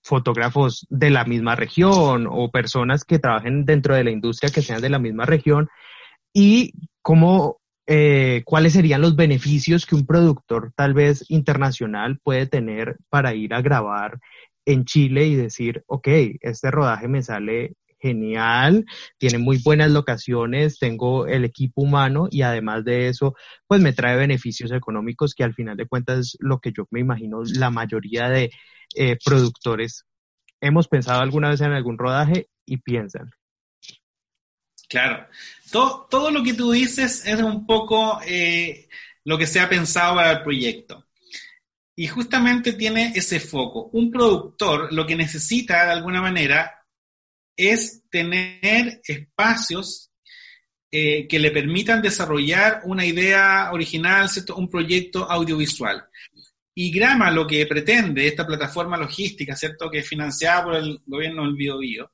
fotógrafos 0.01 0.87
de 0.89 1.09
la 1.09 1.25
misma 1.25 1.57
región 1.57 2.25
o 2.31 2.49
personas 2.51 3.03
que 3.03 3.19
trabajen 3.19 3.65
dentro 3.65 3.95
de 3.95 4.05
la 4.05 4.11
industria 4.11 4.49
que 4.49 4.61
sean 4.61 4.81
de 4.81 4.89
la 4.89 4.99
misma 4.99 5.25
región 5.25 5.67
y 6.31 6.71
cómo 7.01 7.59
eh, 7.87 8.43
cuáles 8.45 8.73
serían 8.73 9.01
los 9.01 9.15
beneficios 9.15 9.85
que 9.85 9.95
un 9.95 10.05
productor 10.05 10.73
tal 10.75 10.93
vez 10.93 11.25
internacional 11.29 12.19
puede 12.21 12.45
tener 12.45 12.97
para 13.09 13.33
ir 13.33 13.53
a 13.53 13.61
grabar 13.61 14.19
en 14.65 14.83
Chile 14.85 15.27
y 15.27 15.35
decir, 15.35 15.83
ok, 15.87 16.07
este 16.41 16.69
rodaje 16.69 17.07
me 17.07 17.23
sale 17.23 17.75
genial, 17.99 18.85
tiene 19.17 19.37
muy 19.37 19.57
buenas 19.63 19.89
locaciones, 19.91 20.79
tengo 20.79 21.27
el 21.27 21.45
equipo 21.45 21.81
humano 21.81 22.27
y 22.29 22.41
además 22.41 22.83
de 22.83 23.07
eso, 23.07 23.35
pues 23.67 23.81
me 23.81 23.93
trae 23.93 24.17
beneficios 24.17 24.71
económicos 24.71 25.33
que 25.33 25.43
al 25.43 25.53
final 25.53 25.77
de 25.77 25.87
cuentas 25.87 26.19
es 26.19 26.37
lo 26.39 26.59
que 26.59 26.71
yo 26.75 26.85
me 26.91 26.99
imagino 26.99 27.41
la 27.43 27.69
mayoría 27.71 28.29
de 28.29 28.51
eh, 28.95 29.17
productores. 29.23 30.05
Hemos 30.61 30.87
pensado 30.87 31.21
alguna 31.21 31.49
vez 31.49 31.61
en 31.61 31.71
algún 31.71 31.97
rodaje 31.97 32.49
y 32.65 32.77
piensan, 32.77 33.31
Claro. 34.87 35.27
Todo, 35.71 36.07
todo 36.09 36.31
lo 36.31 36.43
que 36.43 36.53
tú 36.53 36.71
dices 36.71 37.25
es 37.25 37.41
un 37.41 37.65
poco 37.65 38.21
eh, 38.25 38.87
lo 39.25 39.37
que 39.37 39.47
se 39.47 39.59
ha 39.59 39.67
pensado 39.67 40.15
para 40.15 40.31
el 40.31 40.43
proyecto. 40.43 41.07
Y 41.95 42.07
justamente 42.07 42.73
tiene 42.73 43.11
ese 43.15 43.39
foco. 43.39 43.89
Un 43.93 44.11
productor 44.11 44.93
lo 44.93 45.05
que 45.05 45.15
necesita 45.15 45.85
de 45.85 45.91
alguna 45.91 46.21
manera 46.21 46.85
es 47.57 48.03
tener 48.09 49.01
espacios 49.03 50.11
eh, 50.89 51.27
que 51.27 51.39
le 51.39 51.51
permitan 51.51 52.01
desarrollar 52.01 52.81
una 52.85 53.05
idea 53.05 53.71
original, 53.73 54.29
¿cierto? 54.29 54.55
un 54.55 54.69
proyecto 54.69 55.29
audiovisual. 55.29 56.05
Y 56.75 56.91
Grama 56.91 57.31
lo 57.31 57.47
que 57.47 57.65
pretende, 57.65 58.27
esta 58.27 58.45
plataforma 58.45 58.95
logística, 58.95 59.55
¿cierto? 59.55 59.89
que 59.89 59.99
es 59.99 60.07
financiada 60.07 60.63
por 60.63 60.75
el 60.75 61.01
gobierno 61.05 61.43
del 61.43 61.55
Bio, 61.55 62.11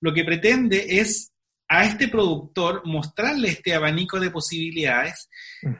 lo 0.00 0.14
que 0.14 0.24
pretende 0.24 0.86
es 0.88 1.32
a 1.68 1.84
este 1.84 2.08
productor 2.08 2.82
mostrarle 2.84 3.48
este 3.48 3.74
abanico 3.74 4.20
de 4.20 4.30
posibilidades 4.30 5.28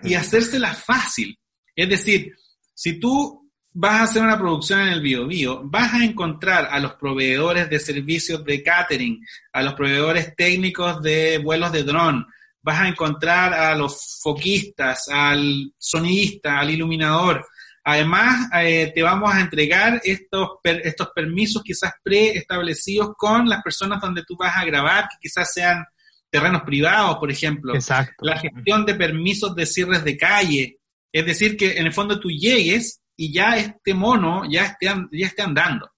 y 0.02 0.14
hacérsela 0.14 0.75
fácil. 0.75 1.38
Es 1.75 1.88
decir, 1.88 2.35
si 2.75 2.99
tú 2.99 3.50
vas 3.73 4.00
a 4.00 4.02
hacer 4.05 4.23
una 4.23 4.38
producción 4.38 4.81
en 4.81 4.88
el 4.88 5.00
bio, 5.00 5.26
bio 5.26 5.61
vas 5.64 5.95
a 5.95 6.05
encontrar 6.05 6.69
a 6.71 6.81
los 6.81 6.95
proveedores 6.95 7.69
de 7.69 7.78
servicios 7.78 8.45
de 8.45 8.62
catering, 8.62 9.21
a 9.52 9.62
los 9.62 9.75
proveedores 9.75 10.35
técnicos 10.35 11.02
de 11.02 11.38
vuelos 11.38 11.73
de 11.73 11.83
dron, 11.83 12.26
vas 12.62 12.81
a 12.81 12.88
encontrar 12.88 13.55
a 13.55 13.75
los 13.76 14.19
foquistas, 14.21 15.09
al 15.09 15.73
sonidista, 15.78 16.59
al 16.59 16.71
iluminador, 16.71 17.47
Además, 17.88 18.49
eh, 18.52 18.90
te 18.93 19.00
vamos 19.00 19.33
a 19.33 19.40
entregar 19.40 20.00
estos, 20.02 20.59
estos 20.64 21.11
permisos 21.14 21.62
quizás 21.62 21.93
preestablecidos 22.02 23.12
con 23.16 23.49
las 23.49 23.62
personas 23.62 24.00
donde 24.00 24.25
tú 24.26 24.37
vas 24.37 24.57
a 24.57 24.64
grabar, 24.64 25.05
que 25.05 25.19
quizás 25.21 25.52
sean 25.52 25.85
terrenos 26.28 26.62
privados, 26.62 27.19
por 27.19 27.31
ejemplo. 27.31 27.76
Exacto. 27.76 28.26
La 28.26 28.40
gestión 28.40 28.85
de 28.85 28.97
permisos 28.97 29.55
de 29.55 29.66
cierres 29.66 30.02
de 30.02 30.16
calle. 30.16 30.81
Es 31.12 31.26
decir, 31.26 31.57
que 31.57 31.78
en 31.78 31.87
el 31.87 31.93
fondo 31.93 32.19
tú 32.19 32.28
llegues 32.28 33.02
y 33.16 33.33
ya 33.33 33.57
este 33.57 33.95
mono 33.95 34.43
ya 34.50 34.64
esté, 34.64 34.87
ya 35.12 35.26
esté 35.28 35.43
andando. 35.43 35.88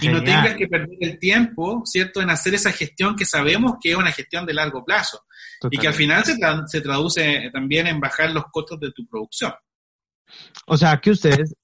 y 0.00 0.08
no 0.08 0.24
tengas 0.24 0.56
que 0.56 0.66
perder 0.66 0.98
el 1.02 1.20
tiempo, 1.20 1.82
¿cierto?, 1.84 2.20
en 2.20 2.30
hacer 2.30 2.54
esa 2.54 2.72
gestión 2.72 3.14
que 3.14 3.26
sabemos 3.26 3.74
que 3.80 3.92
es 3.92 3.96
una 3.96 4.10
gestión 4.10 4.44
de 4.44 4.54
largo 4.54 4.84
plazo. 4.84 5.20
Y 5.70 5.78
que 5.78 5.86
al 5.86 5.94
final 5.94 6.24
se, 6.24 6.34
se 6.66 6.80
traduce 6.80 7.48
también 7.52 7.86
en 7.86 8.00
bajar 8.00 8.32
los 8.32 8.46
costos 8.50 8.80
de 8.80 8.90
tu 8.90 9.06
producción. 9.06 9.52
O 10.66 10.76
sea 10.76 10.98
que 10.98 11.10
ustedes 11.10 11.54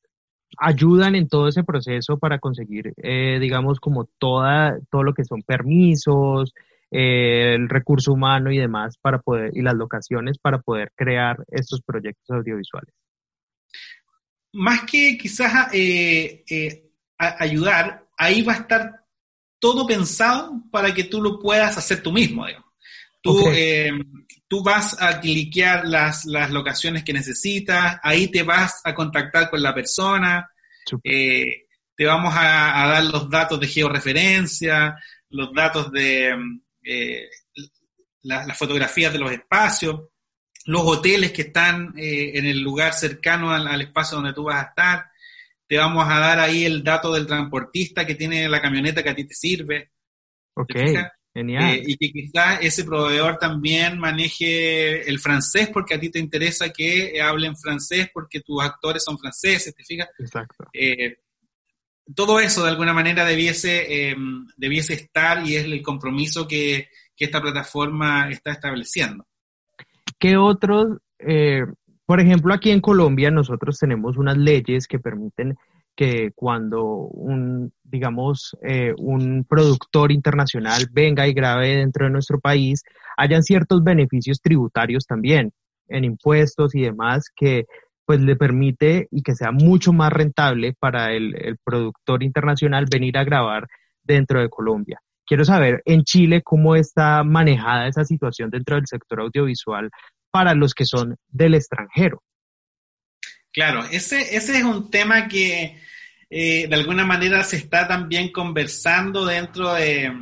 ayudan 0.59 1.15
en 1.15 1.29
todo 1.29 1.49
ese 1.49 1.63
proceso 1.63 2.19
para 2.19 2.39
conseguir, 2.39 2.93
eh, 2.97 3.39
digamos, 3.41 3.81
como 3.81 4.07
toda, 4.19 4.79
todo 4.91 5.03
lo 5.03 5.15
que 5.15 5.25
son 5.25 5.43
permisos, 5.43 6.53
eh, 6.91 7.55
el 7.55 7.69
recurso 7.69 8.13
humano 8.13 8.51
y 8.51 8.59
demás 8.59 8.97
para 9.01 9.19
poder, 9.19 9.51
y 9.55 9.63
las 9.63 9.75
locaciones 9.75 10.39
para 10.39 10.59
poder 10.61 10.93
crear 10.95 11.45
estos 11.49 11.83
proyectos 11.83 12.31
audiovisuales. 12.31 12.95
Más 14.55 14.83
que 14.85 15.19
quizás 15.19 15.69
eh, 15.75 16.45
ayudar, 17.19 18.07
ahí 18.17 18.43
va 18.43 18.55
a 18.55 18.57
estar 18.57 19.05
todo 19.59 19.87
pensado 19.87 20.63
para 20.71 20.95
que 20.95 21.05
tú 21.05 21.21
lo 21.21 21.39
puedas 21.39 21.77
hacer 21.77 22.03
tú 22.03 22.13
mismo, 22.13 22.47
Tú, 23.21 23.49
eh, 23.49 23.91
tú 24.49 24.63
vas 24.63 25.01
a 25.01 25.21
cliquear 25.21 25.87
las, 25.87 26.25
las, 26.25 26.51
locaciones 26.51 27.05
que 27.05 27.13
necesitas, 27.13 28.01
ahí 28.03 28.29
te 28.29 28.43
vas 28.43 28.81
a 28.85 28.95
contactar 28.95 29.51
con 29.51 29.63
la 29.63 29.75
persona, 29.75 30.51
eh, 31.05 31.67
te 31.95 32.05
vamos 32.07 32.35
a, 32.35 32.89
dar 32.89 33.05
los 33.05 33.29
datos 33.29 33.61
de 33.61 33.67
georreferencia, 33.67 34.97
los 35.31 35.53
datos 35.53 35.93
de 35.93 36.35
eh, 36.83 37.29
las 38.23 38.59
fotografías 38.59 39.13
de 39.13 39.19
los 39.19 39.31
espacios, 39.31 40.01
los 40.65 40.83
hoteles 40.83 41.33
que 41.33 41.43
están 41.43 41.93
en 41.97 42.45
el 42.45 42.61
lugar 42.61 42.93
cercano 42.93 43.53
al, 43.53 43.67
al 43.67 43.81
espacio 43.81 44.17
donde 44.17 44.35
tú 44.35 44.45
vas 44.45 44.65
a 44.65 44.69
estar, 44.69 45.07
te 45.67 45.77
vamos 45.77 46.07
a 46.09 46.19
dar 46.19 46.41
ahí 46.41 46.65
el 46.65 46.83
dato 46.83 47.13
del 47.13 47.27
transportista 47.27 48.07
que 48.07 48.15
tiene 48.15 48.49
la 48.49 48.63
camioneta 48.63 49.03
que 49.03 49.11
a 49.11 49.15
ti 49.15 49.25
te 49.25 49.35
sirve. 49.35 49.93
Ok, 50.55 50.75
genial. 51.39 51.75
Eh, 51.75 51.83
y 51.87 51.97
que 51.97 52.13
quizás 52.13 52.59
ese 52.63 52.85
proveedor 52.85 53.39
también 53.39 53.99
maneje 53.99 55.09
el 55.09 55.19
francés 55.19 55.71
porque 55.73 55.95
a 55.95 56.01
ti 56.01 56.11
te 56.11 56.19
interesa 56.19 56.71
que 56.71 57.21
hablen 57.21 57.57
francés 57.57 58.11
porque 58.13 58.41
tus 58.41 58.63
actores 58.63 59.03
son 59.05 59.19
franceses, 59.19 59.75
¿te 59.75 59.85
fijas? 59.85 60.09
Exacto. 60.19 60.67
Eh, 60.73 61.19
todo 62.15 62.41
eso 62.41 62.63
de 62.63 62.71
alguna 62.71 62.93
manera 62.93 63.25
debiese, 63.25 64.11
em, 64.11 64.47
debiese 64.57 64.95
estar 64.95 65.47
y 65.47 65.57
es 65.57 65.65
el 65.65 65.83
compromiso 65.83 66.49
que, 66.49 66.89
que 67.17 67.25
esta 67.27 67.41
plataforma 67.41 68.31
está 68.31 68.53
estableciendo. 68.53 69.27
¿Qué 70.19 70.37
otros 70.37 70.99
eh, 71.19 71.65
por 72.09 72.21
ejemplo, 72.21 72.55
aquí 72.55 72.71
en 72.71 72.81
Colombia 72.81 73.31
nosotros 73.31 73.79
tenemos 73.79 74.17
unas 74.17 74.39
leyes 74.39 74.87
que 74.87 74.99
permiten 74.99 75.59
que 75.99 76.31
cuando 76.37 76.85
un, 76.85 77.73
digamos, 77.83 78.57
eh, 78.63 78.95
un 78.99 79.45
productor 79.45 80.13
internacional 80.13 80.87
venga 80.93 81.27
y 81.27 81.33
grabe 81.33 81.75
dentro 81.75 82.07
de 82.07 82.13
nuestro 82.13 82.39
país, 82.39 82.85
hayan 83.17 83.43
ciertos 83.43 83.83
beneficios 83.83 84.41
tributarios 84.41 85.07
también 85.07 85.51
en 85.89 86.05
impuestos 86.05 86.77
y 86.77 86.83
demás 86.83 87.25
que 87.35 87.65
pues 88.07 88.21
le 88.21 88.37
permite 88.37 89.09
y 89.11 89.23
que 89.23 89.35
sea 89.35 89.51
mucho 89.51 89.93
más 89.93 90.13
rentable 90.13 90.73
para 90.79 91.13
el, 91.15 91.35
el 91.37 91.57
productor 91.65 92.23
internacional 92.23 92.87
venir 92.89 93.19
a 93.19 93.25
grabar 93.25 93.67
dentro 94.01 94.41
de 94.41 94.49
Colombia. 94.49 95.01
Quiero 95.27 95.45
saber 95.45 95.83
en 95.85 96.05
Chile 96.05 96.43
cómo 96.45 96.77
está 96.77 97.25
manejada 97.25 97.89
esa 97.89 98.05
situación 98.05 98.51
dentro 98.51 98.77
del 98.77 98.87
sector 98.87 99.21
audiovisual 99.21 99.91
para 100.31 100.55
los 100.55 100.75
que 100.75 100.85
son 100.85 101.17
del 101.27 101.55
extranjero. 101.55 102.23
Claro, 103.53 103.83
ese, 103.91 104.37
ese 104.37 104.59
es 104.59 104.63
un 104.63 104.91
tema 104.91 105.27
que 105.27 105.88
eh, 106.31 106.67
de 106.69 106.75
alguna 106.75 107.05
manera 107.05 107.43
se 107.43 107.57
está 107.57 107.89
también 107.89 108.31
conversando 108.31 109.25
dentro 109.25 109.75
de, 109.75 110.13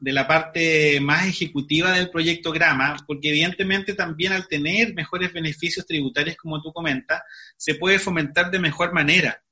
la 0.00 0.26
parte 0.26 1.00
más 1.00 1.26
ejecutiva 1.26 1.92
del 1.92 2.10
proyecto 2.10 2.52
Grama, 2.52 2.96
porque 3.06 3.30
evidentemente 3.30 3.94
también 3.94 4.32
al 4.32 4.46
tener 4.46 4.92
mejores 4.92 5.32
beneficios 5.32 5.86
tributarios, 5.86 6.36
como 6.36 6.60
tú 6.60 6.72
comentas, 6.72 7.22
se 7.56 7.76
puede 7.76 7.98
fomentar 7.98 8.50
de 8.50 8.58
mejor 8.58 8.92
manera. 8.92 9.42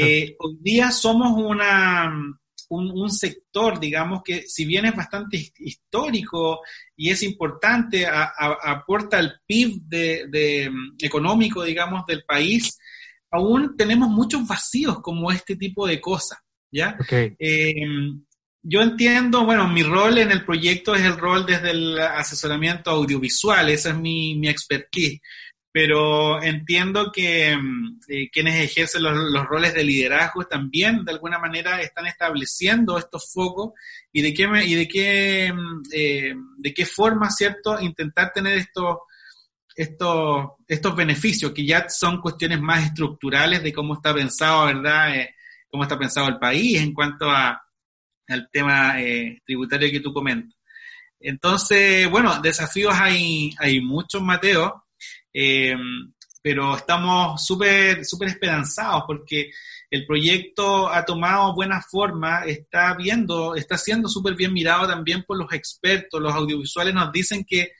Eh, 0.00 0.34
hoy 0.38 0.56
día 0.62 0.90
somos 0.90 1.32
una, 1.36 2.10
un, 2.68 3.10
sector, 3.10 3.78
digamos, 3.78 4.22
que 4.22 4.42
si 4.46 4.64
bien 4.64 4.86
es 4.86 4.96
bastante 4.96 5.52
histórico 5.58 6.60
y 6.96 7.10
es 7.10 7.22
importante, 7.22 8.06
aporta 8.06 9.18
al 9.18 9.40
PIB 9.46 9.82
de, 9.82 10.70
económico, 11.00 11.62
digamos, 11.62 12.06
del 12.06 12.24
país, 12.24 12.78
aún 13.34 13.76
tenemos 13.76 14.08
muchos 14.08 14.46
vacíos 14.46 15.00
como 15.00 15.30
este 15.32 15.56
tipo 15.56 15.86
de 15.86 16.00
cosas, 16.00 16.38
¿ya? 16.70 16.96
Eh, 17.10 17.74
yo 18.62 18.80
entiendo, 18.80 19.44
bueno, 19.44 19.68
mi 19.68 19.82
rol 19.82 20.18
en 20.18 20.30
el 20.30 20.44
proyecto 20.44 20.94
es 20.94 21.02
el 21.02 21.18
rol 21.18 21.44
desde 21.44 21.70
el 21.70 21.98
asesoramiento 21.98 22.90
audiovisual, 22.90 23.68
esa 23.68 23.90
es 23.90 23.96
mi, 23.96 24.36
mi 24.36 24.48
expertise 24.48 25.20
pero 25.74 26.40
entiendo 26.40 27.10
que 27.10 27.50
eh, 28.06 28.30
quienes 28.30 28.64
ejercen 28.64 29.02
los, 29.02 29.44
roles 29.44 29.74
de 29.74 29.82
liderazgo 29.82 30.44
también 30.44 31.04
de 31.04 31.10
alguna 31.10 31.40
manera 31.40 31.80
están 31.80 32.06
estableciendo 32.06 32.96
estos 32.96 33.32
focos 33.32 33.72
y 34.12 34.22
de 34.22 34.32
qué 34.32 34.48
y 34.64 34.74
de 34.74 34.86
qué 34.86 35.52
mm, 35.52 35.82
eh, 35.92 36.34
de 36.58 36.72
qué 36.72 36.86
forma 36.86 37.28
cierto 37.28 37.80
intentar 37.80 38.32
tener 38.32 38.56
estos 38.56 38.98
estos 39.74 40.50
estos 40.66 40.96
beneficios 40.96 41.52
que 41.52 41.66
ya 41.66 41.88
son 41.88 42.20
cuestiones 42.20 42.60
más 42.60 42.84
estructurales 42.84 43.62
de 43.62 43.72
cómo 43.72 43.94
está 43.94 44.14
pensado 44.14 44.66
verdad 44.66 45.16
eh, 45.16 45.34
cómo 45.68 45.82
está 45.82 45.98
pensado 45.98 46.28
el 46.28 46.38
país 46.38 46.80
en 46.80 46.92
cuanto 46.92 47.30
a 47.30 47.60
al 48.28 48.48
tema 48.50 48.96
tributario 49.44 49.90
que 49.90 50.00
tú 50.00 50.12
comentas. 50.12 50.54
Entonces 51.18 52.08
bueno 52.08 52.40
desafíos 52.40 52.94
hay 52.94 53.52
hay 53.58 53.80
muchos 53.80 54.22
Mateo 54.22 54.86
eh, 55.32 55.76
pero 56.40 56.76
estamos 56.76 57.44
súper 57.44 58.04
súper 58.04 58.28
esperanzados 58.28 59.04
porque 59.06 59.50
el 59.94 60.06
proyecto 60.06 60.88
ha 60.88 61.04
tomado 61.04 61.54
buena 61.54 61.80
forma, 61.80 62.44
está 62.46 62.94
viendo, 62.94 63.54
está 63.54 63.78
siendo 63.78 64.08
súper 64.08 64.34
bien 64.34 64.52
mirado 64.52 64.88
también 64.88 65.22
por 65.22 65.38
los 65.38 65.52
expertos, 65.52 66.20
los 66.20 66.34
audiovisuales 66.34 66.92
nos 66.92 67.12
dicen 67.12 67.44
que 67.44 67.70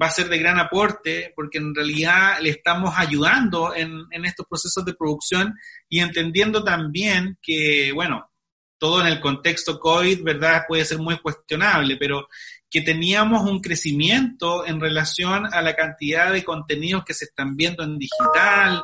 va 0.00 0.06
a 0.06 0.10
ser 0.10 0.28
de 0.28 0.38
gran 0.38 0.58
aporte 0.58 1.32
porque 1.34 1.58
en 1.58 1.74
realidad 1.74 2.38
le 2.40 2.50
estamos 2.50 2.94
ayudando 2.96 3.74
en, 3.74 4.06
estos 4.24 4.46
procesos 4.46 4.84
de 4.84 4.94
producción 4.94 5.54
y 5.88 6.00
entendiendo 6.00 6.62
también 6.62 7.38
que, 7.42 7.90
bueno, 7.92 8.30
todo 8.78 9.00
en 9.00 9.08
el 9.08 9.20
contexto 9.20 9.78
COVID, 9.78 10.22
¿verdad? 10.22 10.62
Puede 10.66 10.84
ser 10.84 10.98
muy 10.98 11.18
cuestionable, 11.18 11.96
pero 11.96 12.28
que 12.70 12.80
teníamos 12.80 13.42
un 13.50 13.60
crecimiento 13.60 14.64
en 14.64 14.80
relación 14.80 15.52
a 15.52 15.60
la 15.60 15.74
cantidad 15.74 16.32
de 16.32 16.44
contenidos 16.44 17.04
que 17.04 17.14
se 17.14 17.24
están 17.24 17.56
viendo 17.56 17.82
en 17.82 17.98
digital. 17.98 18.82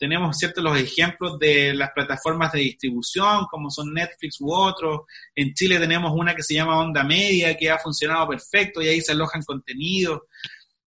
Tenemos, 0.00 0.38
¿cierto?, 0.38 0.62
los 0.62 0.80
ejemplos 0.80 1.38
de 1.38 1.74
las 1.74 1.90
plataformas 1.90 2.50
de 2.52 2.60
distribución, 2.60 3.44
como 3.50 3.70
son 3.70 3.92
Netflix 3.92 4.40
u 4.40 4.50
otros. 4.50 5.02
En 5.34 5.52
Chile 5.52 5.78
tenemos 5.78 6.12
una 6.16 6.34
que 6.34 6.42
se 6.42 6.54
llama 6.54 6.80
Onda 6.80 7.04
Media, 7.04 7.54
que 7.54 7.70
ha 7.70 7.78
funcionado 7.78 8.26
perfecto 8.26 8.80
y 8.80 8.88
ahí 8.88 9.02
se 9.02 9.12
alojan 9.12 9.42
contenidos. 9.42 10.22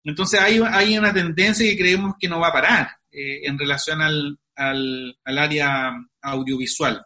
Entonces 0.06 0.39
hay, 0.39 0.62
hay 0.65 0.97
una 0.97 1.13
tendencia 1.13 1.69
que 1.69 1.78
creemos 1.78 2.15
que 2.17 2.30
no 2.30 2.39
va 2.39 2.47
a 2.47 2.54
parar 2.54 2.88
eh, 3.12 3.41
en 3.43 3.60
relación 3.60 4.02
al, 4.02 4.39
al, 4.56 5.19
al 5.26 5.38
área 5.38 5.91
audiovisual. 6.21 7.06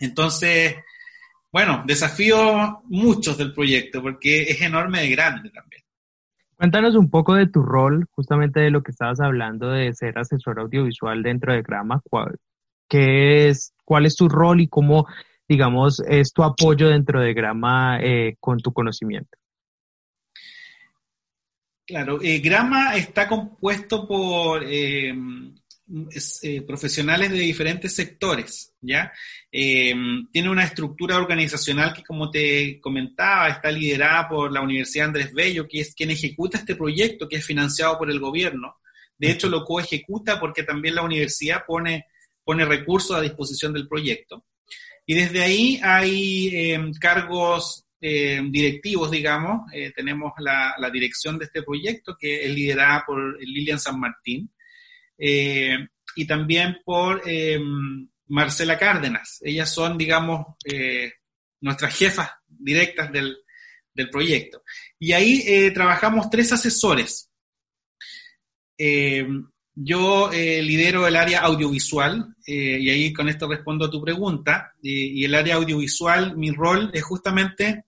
Entonces, 0.00 0.74
bueno, 1.52 1.84
desafío 1.86 2.80
muchos 2.84 3.36
del 3.36 3.52
proyecto 3.52 4.00
porque 4.00 4.44
es 4.44 4.62
enorme 4.62 5.02
de 5.02 5.10
grande 5.10 5.50
también. 5.50 5.82
Cuéntanos 6.56 6.94
un 6.96 7.10
poco 7.10 7.34
de 7.34 7.46
tu 7.46 7.62
rol, 7.62 8.06
justamente 8.12 8.60
de 8.60 8.70
lo 8.70 8.82
que 8.82 8.90
estabas 8.90 9.20
hablando 9.20 9.70
de 9.70 9.92
ser 9.92 10.18
asesor 10.18 10.58
audiovisual 10.58 11.22
dentro 11.22 11.52
de 11.52 11.60
Grama. 11.60 12.00
¿Cuál, 12.08 12.38
qué 12.88 13.48
es, 13.48 13.74
cuál 13.84 14.06
es 14.06 14.16
tu 14.16 14.28
rol 14.28 14.62
y 14.62 14.68
cómo, 14.68 15.06
digamos, 15.46 16.00
es 16.08 16.32
tu 16.32 16.42
apoyo 16.42 16.88
dentro 16.88 17.20
de 17.20 17.34
Grama 17.34 18.00
eh, 18.00 18.36
con 18.40 18.58
tu 18.58 18.72
conocimiento? 18.72 19.36
Claro, 21.86 22.20
eh, 22.22 22.40
Grama 22.40 22.96
está 22.96 23.28
compuesto 23.28 24.08
por 24.08 24.64
eh, 24.64 25.14
eh, 26.42 26.62
profesionales 26.62 27.30
de 27.30 27.38
diferentes 27.38 27.94
sectores, 27.94 28.74
¿ya? 28.80 29.12
Eh, 29.52 29.94
tiene 30.32 30.50
una 30.50 30.64
estructura 30.64 31.16
organizacional 31.16 31.94
que, 31.94 32.02
como 32.02 32.28
te 32.28 32.80
comentaba, 32.80 33.48
está 33.48 33.70
liderada 33.70 34.28
por 34.28 34.50
la 34.50 34.62
Universidad 34.62 35.06
Andrés 35.06 35.32
Bello, 35.32 35.68
que 35.68 35.82
es 35.82 35.94
quien 35.94 36.10
ejecuta 36.10 36.58
este 36.58 36.74
proyecto 36.74 37.28
que 37.28 37.36
es 37.36 37.46
financiado 37.46 37.96
por 37.98 38.10
el 38.10 38.18
gobierno. 38.18 38.74
De 39.16 39.30
hecho, 39.30 39.48
lo 39.48 39.62
coejecuta 39.64 40.40
porque 40.40 40.64
también 40.64 40.96
la 40.96 41.04
universidad 41.04 41.62
pone, 41.64 42.06
pone 42.42 42.64
recursos 42.64 43.16
a 43.16 43.20
disposición 43.20 43.72
del 43.72 43.86
proyecto. 43.86 44.44
Y 45.06 45.14
desde 45.14 45.44
ahí 45.44 45.78
hay 45.84 46.48
eh, 46.48 46.80
cargos 47.00 47.84
directivos, 47.98 49.10
digamos. 49.10 49.70
tenemos 49.96 50.32
la, 50.38 50.76
la, 50.78 50.90
dirección 50.90 51.38
de 51.38 51.46
este 51.46 51.62
proyecto, 51.62 52.16
que 52.16 52.44
es 52.44 52.54
liderada 52.54 53.02
por 53.04 53.40
Lilian 53.40 53.80
San 53.80 53.98
Martín. 53.98 54.48
Eh, 55.18 55.76
y 56.14 56.26
también 56.26 56.78
por 56.84 57.22
eh, 57.26 57.58
Marcela 58.28 58.78
Cárdenas. 58.78 59.38
Ellas 59.42 59.72
son, 59.72 59.98
digamos, 59.98 60.46
eh, 60.64 61.12
nuestras 61.60 61.96
jefas 61.96 62.30
directas 62.46 63.10
del, 63.12 63.36
proyecto. 64.12 64.62
Y 64.98 65.12
ahí 65.12 65.72
trabajamos 65.72 66.28
tres 66.28 66.52
asesores. 66.52 67.30
yo 69.74 70.30
lidero 70.30 71.06
el 71.06 71.16
área 71.16 71.40
audiovisual 71.40 72.34
y 72.46 72.90
ahí 72.90 73.10
con 73.14 73.30
esto 73.30 73.48
respondo 73.48 73.86
a 73.86 73.90
tu 73.90 74.02
pregunta. 74.02 74.74
y 74.82 75.24
el 75.24 75.34
área 75.34 75.54
audiovisual, 75.54 76.36
mi 76.36 76.50
rol 76.50 76.90
es 76.92 77.02
justamente 77.02 77.86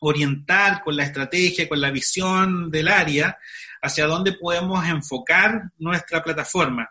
orientar 0.00 0.82
con 0.82 0.96
la 0.96 1.04
estrategia, 1.04 1.68
con 1.68 1.80
la 1.80 1.90
visión 1.90 2.70
del 2.70 2.88
área, 2.88 3.38
hacia 3.82 4.06
dónde 4.06 4.32
podemos 4.32 4.86
enfocar 4.86 5.70
nuestra 5.78 6.22
plataforma. 6.22 6.88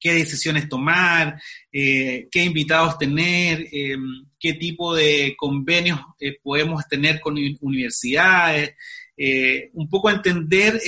qué 0.00 0.12
decisiones 0.12 0.68
tomar, 0.68 1.40
qué 1.72 2.28
invitados 2.44 2.98
tener, 2.98 3.66
qué 4.38 4.52
tipo 4.54 4.94
de 4.94 5.34
convenios 5.36 5.98
podemos 6.40 6.86
tener 6.86 7.20
con 7.20 7.36
universidades, 7.60 8.76
un 9.72 9.88
poco 9.88 10.08
entender, 10.08 10.80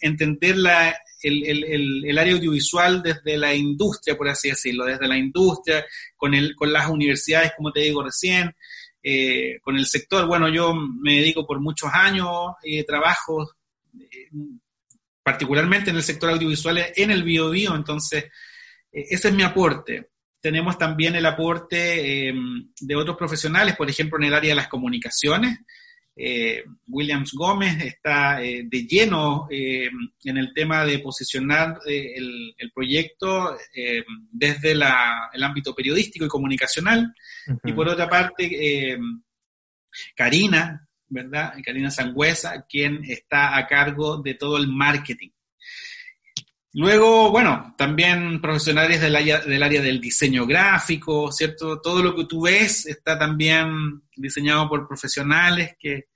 entender 0.00 0.56
la, 0.56 0.96
el, 1.28 2.18
área 2.18 2.34
audiovisual 2.34 3.02
desde 3.02 3.36
la 3.36 3.54
industria, 3.54 4.16
por 4.16 4.28
así 4.28 4.50
decirlo, 4.50 4.84
desde 4.84 5.08
la 5.08 5.16
industria, 5.16 5.84
con, 6.16 6.34
el, 6.34 6.54
con 6.54 6.72
las 6.72 6.88
universidades, 6.88 7.52
como 7.56 7.72
te 7.72 7.80
digo 7.80 8.02
recién, 8.02 8.54
eh, 9.06 9.60
con 9.60 9.76
el 9.76 9.84
sector. 9.84 10.26
Bueno, 10.26 10.48
yo 10.48 10.72
me 10.74 11.16
dedico 11.16 11.46
por 11.46 11.60
muchos 11.60 11.90
años, 11.92 12.54
eh, 12.62 12.84
trabajo 12.84 13.50
eh, 14.00 14.30
particularmente 15.22 15.90
en 15.90 15.96
el 15.96 16.02
sector 16.02 16.30
audiovisual, 16.30 16.86
en 16.96 17.10
el 17.10 17.22
bio, 17.22 17.50
bio 17.50 17.76
entonces 17.76 18.24
ese 18.90 19.28
es 19.28 19.34
mi 19.34 19.42
aporte. 19.42 20.08
Tenemos 20.40 20.78
también 20.78 21.16
el 21.16 21.26
aporte 21.26 22.32
de 22.80 22.96
otros 22.96 23.16
profesionales, 23.16 23.76
por 23.76 23.90
ejemplo, 23.90 24.18
en 24.18 24.24
el 24.24 24.34
área 24.34 24.50
de 24.50 24.56
las 24.56 24.68
comunicaciones, 24.68 25.58
eh, 26.16 26.62
Williams 26.86 27.32
Gómez 27.32 27.82
está 27.82 28.40
eh, 28.40 28.62
de 28.64 28.86
lleno 28.86 29.48
eh, 29.50 29.90
en 30.24 30.36
el 30.36 30.54
tema 30.54 30.84
de 30.84 31.00
posicionar 31.00 31.80
el, 31.84 32.54
proyecto 32.72 33.56
desde 34.30 34.72
el 34.72 34.82
ámbito 35.42 35.74
periodístico 35.74 36.24
y 36.24 36.28
comunicacional. 36.28 37.14
Y 37.62 37.72
por 37.72 37.88
otra 37.88 38.08
parte, 38.08 38.98
Karina, 40.16 40.88
¿verdad? 41.08 41.54
Karina 41.64 41.90
Sangüesa, 41.90 42.64
quien 42.68 43.04
está 43.04 43.56
a 43.56 43.66
cargo 43.66 44.20
de 44.22 44.34
todo 44.34 44.56
el 44.56 44.66
marketing. 44.66 45.30
Luego, 46.76 47.30
bueno, 47.30 47.72
también 47.78 48.40
profesionales 48.40 49.00
del 49.00 49.14
área, 49.14 49.38
del 49.38 49.62
área 49.62 49.80
del 49.80 50.00
diseño 50.00 50.44
gráfico, 50.44 51.30
¿cierto? 51.30 51.80
Todo 51.80 52.02
lo 52.02 52.16
que 52.16 52.24
tú 52.24 52.42
ves 52.42 52.86
está 52.86 53.16
también 53.16 54.02
diseñado 54.16 54.68
por 54.68 54.88
profesionales 54.88 55.76
que 55.78 56.08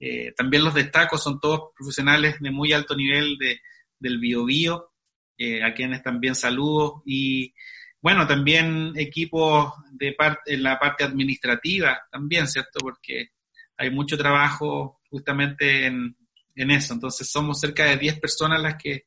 eh, 0.00 0.32
también 0.34 0.64
los 0.64 0.72
destaco, 0.72 1.18
son 1.18 1.38
todos 1.38 1.72
profesionales 1.76 2.36
de 2.40 2.50
muy 2.50 2.72
alto 2.72 2.96
nivel 2.96 3.36
de, 3.36 3.60
del 3.98 4.18
biobío, 4.18 4.92
eh, 5.36 5.62
a 5.62 5.74
quienes 5.74 6.02
también 6.02 6.34
saludo. 6.34 7.02
Y 7.04 7.52
bueno, 8.00 8.26
también 8.26 8.94
equipos 8.96 9.74
de 9.92 10.16
en 10.46 10.62
la 10.62 10.78
parte 10.78 11.04
administrativa 11.04 12.00
también, 12.10 12.48
¿cierto? 12.48 12.78
Porque 12.80 13.32
hay 13.76 13.90
mucho 13.90 14.16
trabajo 14.16 15.02
justamente 15.10 15.84
en, 15.84 16.16
en 16.54 16.70
eso. 16.70 16.94
Entonces 16.94 17.30
somos 17.30 17.60
cerca 17.60 17.84
de 17.84 17.98
10 17.98 18.20
personas 18.20 18.62
las 18.62 18.76
que 18.76 19.04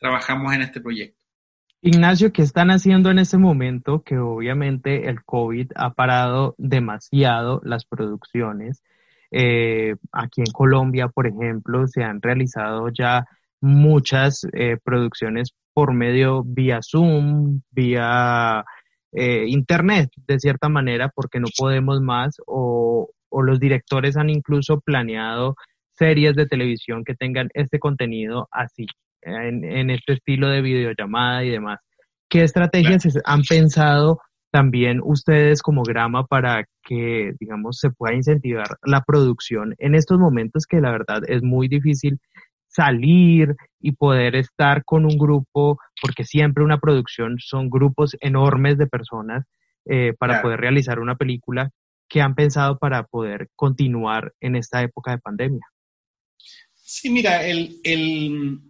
trabajamos 0.00 0.52
en 0.52 0.62
este 0.62 0.80
proyecto. 0.80 1.20
Ignacio, 1.82 2.32
¿qué 2.32 2.42
están 2.42 2.70
haciendo 2.70 3.10
en 3.10 3.18
este 3.18 3.38
momento? 3.38 4.02
Que 4.02 4.18
obviamente 4.18 5.08
el 5.08 5.24
COVID 5.24 5.70
ha 5.76 5.94
parado 5.94 6.54
demasiado 6.58 7.60
las 7.64 7.86
producciones. 7.86 8.82
Eh, 9.30 9.94
aquí 10.12 10.40
en 10.40 10.52
Colombia, 10.52 11.08
por 11.08 11.26
ejemplo, 11.26 11.86
se 11.86 12.02
han 12.02 12.20
realizado 12.20 12.88
ya 12.88 13.24
muchas 13.60 14.46
eh, 14.52 14.76
producciones 14.82 15.54
por 15.72 15.94
medio 15.94 16.42
vía 16.44 16.80
Zoom, 16.82 17.62
vía 17.70 18.64
eh, 19.12 19.44
Internet, 19.48 20.10
de 20.26 20.38
cierta 20.38 20.68
manera, 20.68 21.08
porque 21.14 21.40
no 21.40 21.48
podemos 21.56 22.00
más, 22.00 22.36
o, 22.46 23.10
los 23.42 23.60
directores 23.60 24.16
han 24.16 24.28
incluso 24.28 24.80
planeado 24.80 25.56
series 25.92 26.34
de 26.34 26.46
televisión 26.46 27.04
que 27.04 27.14
tengan 27.14 27.48
este 27.54 27.78
contenido 27.78 28.48
así, 28.50 28.86
en, 29.22 29.90
este 29.90 30.14
estilo 30.14 30.48
de 30.48 30.62
videollamada 30.62 31.44
y 31.44 31.50
demás. 31.50 31.78
¿Qué 32.28 32.42
estrategias 32.42 33.06
han 33.24 33.42
pensado 33.42 34.20
también 34.52 35.00
ustedes 35.02 35.62
como 35.62 35.82
Grama 35.82 36.26
para 36.26 36.64
que, 36.84 37.32
digamos, 37.38 37.78
se 37.78 37.90
pueda 37.90 38.14
incentivar 38.14 38.66
la 38.84 39.02
producción 39.02 39.74
en 39.78 39.94
estos 39.94 40.18
momentos 40.18 40.66
que 40.66 40.80
la 40.80 40.90
verdad 40.90 41.22
es 41.28 41.42
muy 41.42 41.68
difícil 41.68 42.18
salir 42.66 43.54
y 43.80 43.92
poder 43.92 44.36
estar 44.36 44.84
con 44.84 45.04
un 45.04 45.18
grupo, 45.18 45.78
porque 46.00 46.24
siempre 46.24 46.64
una 46.64 46.78
producción 46.78 47.36
son 47.38 47.68
grupos 47.68 48.16
enormes 48.20 48.78
de 48.78 48.86
personas 48.86 49.44
eh, 49.86 50.14
para 50.18 50.40
poder 50.42 50.60
realizar 50.60 51.00
una 51.00 51.16
película 51.16 51.70
que 52.08 52.20
han 52.20 52.34
pensado 52.34 52.78
para 52.78 53.04
poder 53.04 53.48
continuar 53.56 54.32
en 54.40 54.56
esta 54.56 54.82
época 54.82 55.12
de 55.12 55.18
pandemia. 55.18 55.66
Sí, 56.74 57.08
mira, 57.10 57.46
el, 57.46 57.76
el 57.84 58.60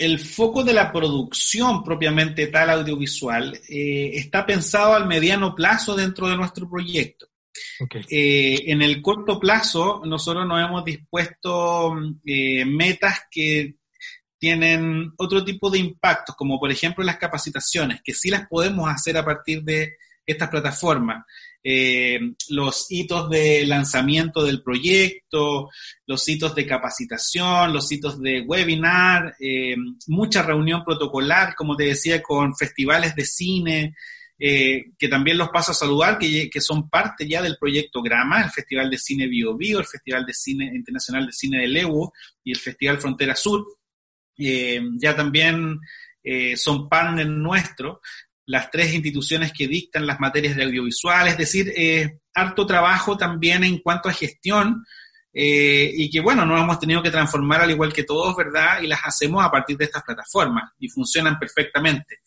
el 0.00 0.18
foco 0.18 0.64
de 0.64 0.72
la 0.72 0.90
producción 0.90 1.84
propiamente 1.84 2.46
tal 2.46 2.70
audiovisual 2.70 3.54
eh, 3.68 4.12
está 4.14 4.46
pensado 4.46 4.94
al 4.94 5.06
mediano 5.06 5.54
plazo 5.54 5.94
dentro 5.94 6.26
de 6.26 6.38
nuestro 6.38 6.68
proyecto. 6.70 7.26
Eh, 8.08 8.62
en 8.72 8.80
el 8.80 9.02
corto 9.02 9.38
plazo, 9.38 10.00
nosotros 10.06 10.46
nos 10.46 10.64
hemos 10.64 10.84
dispuesto 10.86 11.94
eh, 12.24 12.64
metas 12.64 13.26
que 13.30 13.74
tienen 14.38 15.12
otro 15.18 15.44
tipo 15.44 15.68
de 15.68 15.80
impactos, 15.80 16.34
como 16.34 16.58
por 16.58 16.72
ejemplo 16.72 17.04
las 17.04 17.18
capacitaciones, 17.18 18.00
que 18.02 18.14
sí 18.14 18.30
las 18.30 18.48
podemos 18.48 18.88
hacer 18.88 19.18
a 19.18 19.24
partir 19.24 19.62
de 19.62 19.96
estas 20.24 20.48
plataformas. 20.48 21.26
Eh, 21.62 22.18
los 22.48 22.86
hitos 22.88 23.28
de 23.28 23.66
lanzamiento 23.66 24.42
del 24.44 24.62
proyecto, 24.62 25.68
los 26.06 26.26
hitos 26.26 26.54
de 26.54 26.66
capacitación, 26.66 27.72
los 27.72 27.92
hitos 27.92 28.20
de 28.20 28.40
webinar, 28.40 29.34
eh, 29.38 29.76
mucha 30.06 30.42
reunión 30.42 30.82
protocolar, 30.84 31.54
como 31.54 31.76
te 31.76 31.84
decía, 31.84 32.22
con 32.22 32.56
festivales 32.56 33.14
de 33.14 33.24
cine, 33.26 33.94
eh, 34.38 34.92
que 34.98 35.08
también 35.08 35.36
los 35.36 35.50
paso 35.50 35.72
a 35.72 35.74
saludar, 35.74 36.16
que, 36.18 36.48
son 36.60 36.88
parte 36.88 37.28
ya 37.28 37.42
del 37.42 37.58
proyecto 37.60 38.00
Grama, 38.00 38.42
el 38.42 38.50
Festival 38.50 38.88
de 38.88 38.96
Cine 38.96 39.28
Bio 39.28 39.54
Bio, 39.54 39.80
el 39.80 39.86
Festival 39.86 40.24
de 40.24 40.32
Cine 40.32 40.64
Internacional 40.74 41.26
de 41.26 41.32
Cine 41.32 41.60
de 41.60 41.68
Lewu 41.68 42.10
y 42.42 42.52
el 42.52 42.58
Festival 42.58 42.98
Frontera 42.98 43.36
Sur. 43.36 43.66
ya 44.36 45.14
también 45.14 45.78
son 46.56 46.88
partners 46.88 47.28
nuestros 47.28 47.98
las 48.50 48.68
tres 48.68 48.92
instituciones 48.92 49.52
que 49.52 49.68
dictan 49.68 50.08
las 50.08 50.18
materias 50.18 50.56
de 50.56 50.64
audiovisual, 50.64 51.28
es 51.28 51.38
decir, 51.38 51.72
eh, 51.76 52.18
harto 52.34 52.66
trabajo 52.66 53.16
también 53.16 53.62
en 53.62 53.78
cuanto 53.78 54.08
a 54.08 54.12
gestión 54.12 54.84
eh, 55.32 55.88
y 55.94 56.10
que, 56.10 56.18
bueno, 56.18 56.44
nos 56.44 56.60
hemos 56.60 56.80
tenido 56.80 57.00
que 57.00 57.12
transformar 57.12 57.60
al 57.60 57.70
igual 57.70 57.92
que 57.92 58.02
todos, 58.02 58.34
¿verdad? 58.36 58.82
Y 58.82 58.88
las 58.88 59.02
hacemos 59.04 59.44
a 59.44 59.52
partir 59.52 59.76
de 59.76 59.84
estas 59.84 60.02
plataformas 60.02 60.72
y 60.80 60.88
funcionan 60.88 61.38
perfectamente. 61.38 62.22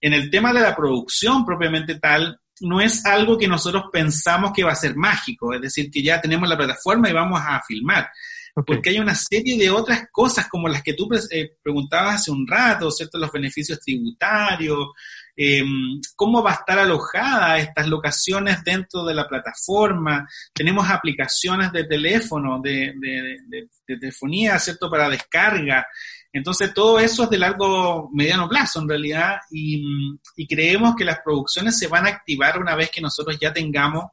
En 0.00 0.14
el 0.14 0.28
tema 0.30 0.52
de 0.52 0.62
la 0.62 0.74
producción 0.74 1.46
propiamente 1.46 1.94
tal, 2.00 2.40
no 2.60 2.80
es 2.80 3.06
algo 3.06 3.38
que 3.38 3.46
nosotros 3.46 3.84
pensamos 3.92 4.50
que 4.52 4.64
va 4.64 4.72
a 4.72 4.74
ser 4.74 4.96
mágico, 4.96 5.54
es 5.54 5.60
decir, 5.60 5.92
que 5.92 6.02
ya 6.02 6.20
tenemos 6.20 6.48
la 6.48 6.56
plataforma 6.56 7.08
y 7.08 7.12
vamos 7.12 7.40
a 7.40 7.62
filmar. 7.64 8.10
Porque 8.66 8.90
hay 8.90 8.98
una 8.98 9.14
serie 9.14 9.56
de 9.56 9.70
otras 9.70 10.08
cosas 10.10 10.48
como 10.48 10.66
las 10.66 10.82
que 10.82 10.94
tú 10.94 11.08
eh, 11.30 11.52
preguntabas 11.62 12.16
hace 12.16 12.32
un 12.32 12.44
rato, 12.44 12.90
¿cierto? 12.90 13.16
Los 13.16 13.30
beneficios 13.30 13.78
tributarios, 13.78 14.88
eh, 15.40 15.62
cómo 16.16 16.42
va 16.42 16.50
a 16.50 16.54
estar 16.54 16.80
alojada 16.80 17.58
estas 17.58 17.86
locaciones 17.86 18.64
dentro 18.64 19.04
de 19.04 19.14
la 19.14 19.28
plataforma. 19.28 20.28
Tenemos 20.52 20.90
aplicaciones 20.90 21.70
de 21.70 21.84
teléfono, 21.84 22.60
de, 22.60 22.92
telefonía, 23.86 24.58
¿cierto? 24.58 24.90
Para 24.90 25.08
descarga. 25.08 25.86
Entonces, 26.32 26.74
todo 26.74 26.98
eso 26.98 27.22
es 27.22 27.30
de 27.30 27.38
largo, 27.38 28.10
mediano 28.12 28.48
plazo 28.48 28.80
en 28.80 28.88
realidad 28.88 29.36
y, 29.48 29.80
creemos 30.48 30.96
que 30.96 31.04
las 31.04 31.20
producciones 31.20 31.78
se 31.78 31.86
van 31.86 32.06
a 32.06 32.10
activar 32.10 32.58
una 32.58 32.74
vez 32.74 32.90
que 32.90 33.00
nosotros 33.00 33.38
ya 33.40 33.52
tengamos 33.52 34.06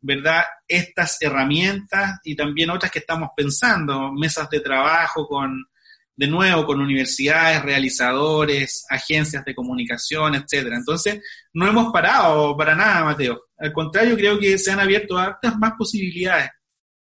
¿verdad? 0.00 0.44
Estas 0.68 1.16
herramientas 1.20 2.20
y 2.22 2.36
también 2.36 2.70
otras 2.70 2.92
que 2.92 3.00
estamos 3.00 3.30
pensando, 3.36 4.12
mesas 4.12 4.48
de 4.48 4.60
trabajo 4.60 5.26
con, 5.26 5.64
de 6.18 6.26
nuevo 6.26 6.66
con 6.66 6.80
universidades, 6.80 7.62
realizadores, 7.62 8.84
agencias 8.90 9.44
de 9.44 9.54
comunicación, 9.54 10.34
etcétera. 10.34 10.74
Entonces, 10.74 11.22
no 11.52 11.68
hemos 11.68 11.92
parado 11.92 12.56
para 12.56 12.74
nada, 12.74 13.04
Mateo. 13.04 13.44
Al 13.56 13.72
contrario, 13.72 14.16
creo 14.16 14.36
que 14.36 14.58
se 14.58 14.72
han 14.72 14.80
abierto 14.80 15.16
hartas 15.16 15.56
más 15.58 15.74
posibilidades, 15.78 16.50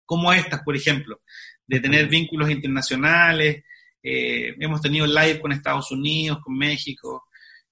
como 0.05 0.31
estas, 0.31 0.62
por 0.62 0.77
ejemplo, 0.77 1.23
de 1.66 1.81
tener 1.81 2.07
vínculos 2.07 2.51
internacionales. 2.51 3.64
Eh, 4.03 4.55
hemos 4.61 4.83
tenido 4.83 5.07
live 5.07 5.40
con 5.40 5.53
Estados 5.53 5.90
Unidos, 5.90 6.40
con 6.44 6.59
México, 6.59 7.25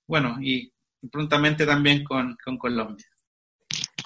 bueno, 0.07 0.38
y 0.40 0.72
prontamente 1.12 1.66
también 1.66 2.03
con, 2.03 2.35
con 2.42 2.57
Colombia. 2.57 3.05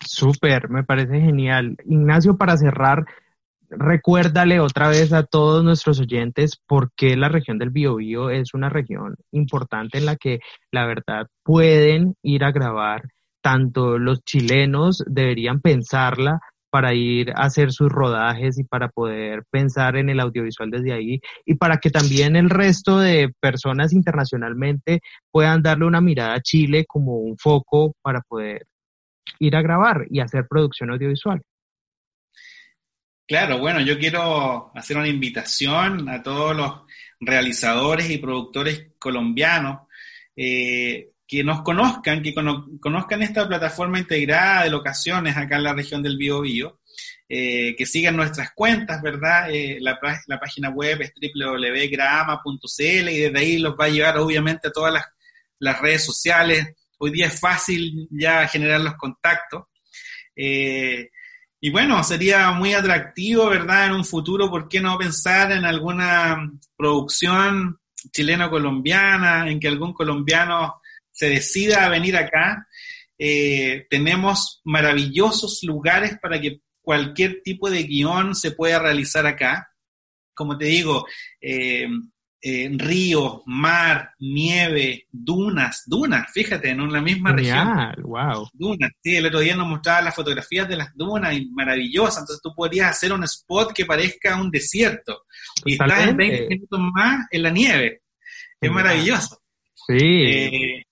Súper, 0.04 0.68
me 0.68 0.82
parece 0.82 1.20
genial. 1.20 1.76
Ignacio, 1.84 2.36
para 2.36 2.56
cerrar, 2.56 3.06
recuérdale 3.70 4.61
otra 4.61 4.88
vez 4.88 5.12
a 5.12 5.22
todos 5.22 5.64
nuestros 5.64 6.00
oyentes 6.00 6.59
por 6.66 6.90
qué 6.96 7.16
la 7.16 7.28
región 7.28 7.59
del 7.59 7.70
Biobío 7.70 8.30
es 8.30 8.54
una 8.54 8.68
región 8.68 9.14
importante 9.33 9.98
en 9.98 10.06
la 10.06 10.16
que 10.16 10.40
la 10.72 10.87
verdad 10.87 11.26
pueden 11.42 12.14
ir 12.22 12.44
a 12.44 12.52
grabar. 12.52 13.02
Tanto 13.42 13.98
los 13.98 14.22
chilenos 14.24 15.02
deberían 15.06 15.61
pensarla 15.61 16.40
para 16.70 16.94
ir 16.94 17.30
a 17.33 17.44
hacer 17.44 17.72
sus 17.72 17.88
rodajes 17.88 18.59
y 18.59 18.64
para 18.64 18.88
poder 18.88 19.44
pensar 19.50 19.96
en 19.96 20.09
el 20.09 20.20
audiovisual 20.20 20.70
desde 20.70 20.92
ahí 20.92 21.20
y 21.44 21.54
para 21.54 21.78
que 21.78 21.90
también 21.90 22.37
el 22.37 22.48
resto 22.48 22.98
de 22.98 23.33
personas 23.40 23.92
internacionalmente 23.92 25.00
puedan 25.33 25.62
darle 25.62 25.87
una 25.87 26.00
mirada 26.00 26.35
a 26.35 26.40
Chile 26.40 26.85
como 26.87 27.16
un 27.16 27.37
foco 27.38 27.94
para 28.02 28.20
poder 28.20 28.66
ir 29.38 29.56
a 29.56 29.62
grabar 29.62 30.06
y 30.11 30.20
hacer 30.20 30.46
producción 30.48 30.90
audiovisual. 30.90 31.42
Claro, 33.30 33.58
bueno, 33.58 33.80
yo 33.80 33.96
quiero 33.96 34.72
hacer 34.74 34.96
una 34.96 35.06
invitación 35.06 36.08
a 36.08 36.20
todos 36.20 36.56
los 36.56 36.80
realizadores 37.20 38.10
y 38.10 38.18
productores 38.18 38.88
colombianos 38.98 39.82
eh, 40.34 41.10
que 41.28 41.44
nos 41.44 41.62
conozcan, 41.62 42.24
que 42.24 42.34
conozcan 42.34 43.22
esta 43.22 43.46
plataforma 43.46 44.00
integrada 44.00 44.64
de 44.64 44.70
locaciones 44.70 45.36
acá 45.36 45.58
en 45.58 45.62
la 45.62 45.74
región 45.74 46.02
del 46.02 46.16
Biobío, 46.16 46.80
eh, 47.28 47.76
que 47.76 47.86
sigan 47.86 48.16
nuestras 48.16 48.50
cuentas, 48.50 49.00
¿verdad? 49.00 49.48
Eh, 49.48 49.78
la, 49.80 50.00
página 50.40 50.70
web 50.70 51.00
es 51.02 51.12
www.grama.cl 51.14 53.08
y 53.10 53.18
desde 53.20 53.38
ahí 53.38 53.58
los 53.60 53.76
va 53.78 53.84
a 53.84 53.90
llevar 53.90 54.18
obviamente 54.18 54.66
a 54.66 54.72
todas 54.72 54.92
las, 55.60 55.80
redes 55.80 56.04
sociales. 56.04 56.74
Hoy 56.98 57.12
día 57.12 57.28
es 57.28 57.38
fácil 57.38 58.08
ya 58.10 58.48
generar 58.48 58.80
los 58.80 58.96
contactos. 58.96 59.66
Eh, 60.34 61.10
y 61.60 61.70
bueno, 61.70 62.02
sería 62.02 62.50
muy 62.52 62.72
atractivo, 62.72 63.50
¿verdad? 63.50 63.86
En 63.86 63.92
un 63.92 64.04
futuro, 64.04 64.48
¿por 64.48 64.66
qué 64.66 64.80
no 64.80 64.96
pensar 64.96 65.52
en 65.52 65.66
alguna 65.66 66.50
producción 66.74 67.78
chileno-colombiana, 68.10 69.50
en 69.50 69.60
que 69.60 69.68
algún 69.68 69.92
colombiano 69.92 70.80
se 71.10 71.28
decida 71.28 71.84
a 71.84 71.90
venir 71.90 72.16
acá? 72.16 72.66
Eh, 73.18 73.86
tenemos 73.90 74.62
maravillosos 74.64 75.62
lugares 75.62 76.18
para 76.18 76.40
que 76.40 76.62
cualquier 76.80 77.42
tipo 77.42 77.68
de 77.68 77.82
guion 77.82 78.34
se 78.34 78.52
pueda 78.52 78.78
realizar 78.78 79.26
acá. 79.26 79.70
Como 80.32 80.56
te 80.56 80.64
digo, 80.64 81.06
eh, 81.42 81.86
eh, 82.42 82.70
río, 82.72 83.42
mar, 83.44 84.14
nieve, 84.18 85.07
dunas, 85.12 85.83
dunas, 85.87 86.31
fíjate, 86.33 86.70
en 86.70 86.90
la 86.90 87.03
misma 87.03 87.33
región. 87.33 87.94
wow. 88.03 88.48
Dunas, 88.55 88.90
sí, 89.03 89.16
el 89.16 89.26
otro 89.26 89.40
día 89.40 89.55
nos 89.55 89.66
mostraba 89.66 90.00
las 90.00 90.14
fotografías 90.14 90.66
de 90.66 90.76
las 90.76 90.96
dunas 90.96 91.35
y 91.35 91.50
maravillosas, 91.50 92.22
entonces 92.22 92.40
tú 92.42 92.55
podrías 92.55 92.92
hacer 92.92 93.12
un 93.12 93.24
spot 93.24 93.74
que 93.74 93.85
parezca 93.85 94.40
un 94.40 94.50
desierto 94.50 95.24
y 95.66 95.72
estás 95.72 96.09
en 96.09 96.16
20 96.16 96.48
minutos 96.48 96.81
más 96.94 97.26
en 97.31 97.42
la 97.42 97.50
nieve. 97.50 98.03
Es 98.59 98.70
maravilloso. 98.70 99.42
Sí. 99.74 99.98
Eh, 99.98 100.87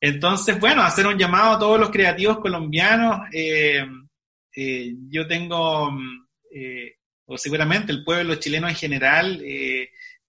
entonces, 0.00 0.58
bueno, 0.58 0.82
hacer 0.82 1.06
un 1.06 1.18
llamado 1.18 1.52
a 1.52 1.58
todos 1.58 1.78
los 1.78 1.90
creativos 1.90 2.38
colombianos. 2.38 3.28
Eh, 3.32 3.86
yo 5.10 5.26
tengo, 5.26 5.90
o 7.26 7.38
seguramente 7.38 7.92
el 7.92 8.04
pueblo 8.04 8.36
chileno 8.36 8.68
en 8.68 8.74
general, 8.74 9.42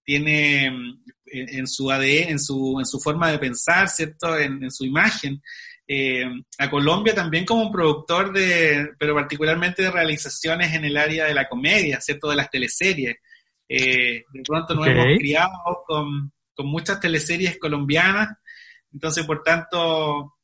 tiene 0.04 0.70
mm, 0.70 1.02
en, 1.26 1.66
su 1.66 1.90
ADN, 1.90 2.30
en 2.30 2.38
su, 2.38 2.76
en 2.78 2.86
su 2.86 3.00
forma 3.00 3.30
de 3.30 3.38
pensar, 3.38 3.88
¿cierto? 3.88 4.38
En, 4.38 4.70
su 4.70 4.84
imagen. 4.84 5.42
Eh, 5.86 6.24
a 6.58 6.70
Colombia 6.70 7.14
también 7.14 7.44
como 7.44 7.62
un 7.62 7.72
productor 7.72 8.32
de, 8.32 8.90
pero 8.98 9.14
particularmente 9.14 9.82
de 9.82 9.90
realizaciones 9.90 10.72
en 10.74 10.84
el 10.84 10.96
área 10.96 11.26
de 11.26 11.34
la 11.34 11.48
comedia, 11.48 12.00
¿cierto? 12.00 12.30
De 12.30 12.36
las 12.36 12.50
teleseries. 12.50 13.16
Eh, 13.68 14.24
de 14.32 14.42
pronto 14.46 14.74
nos 14.74 14.86
hemos 14.86 15.06
criado 15.18 15.82
con, 15.86 16.32
con 16.54 16.66
muchas 16.66 17.00
teleseries 17.00 17.58
colombianas, 17.58 18.28
entonces 18.92 19.24
por 19.24 19.42
tanto 19.42 20.34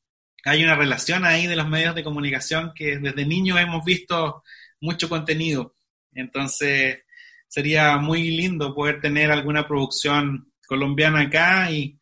hay 0.45 0.65
una 0.65 0.75
relación 0.75 1.25
ahí 1.25 1.47
de 1.47 1.57
los 1.57 1.69
medios 1.69 1.95
de 1.95 2.05
comunicación 2.05 2.73
que 2.75 2.99
desde 2.99 3.27
niños 3.27 3.61
hemos 3.61 3.85
visto 3.85 4.43
mucho 4.81 5.09
contenido. 5.09 5.75
Entonces, 6.15 7.01
sería 7.51 7.97
muy 7.99 8.31
lindo 8.31 8.75
poder 8.75 9.01
tener 9.01 9.31
alguna 9.31 9.67
producción 9.67 10.53
colombiana 10.67 11.23
acá 11.23 11.71
y, 11.71 11.99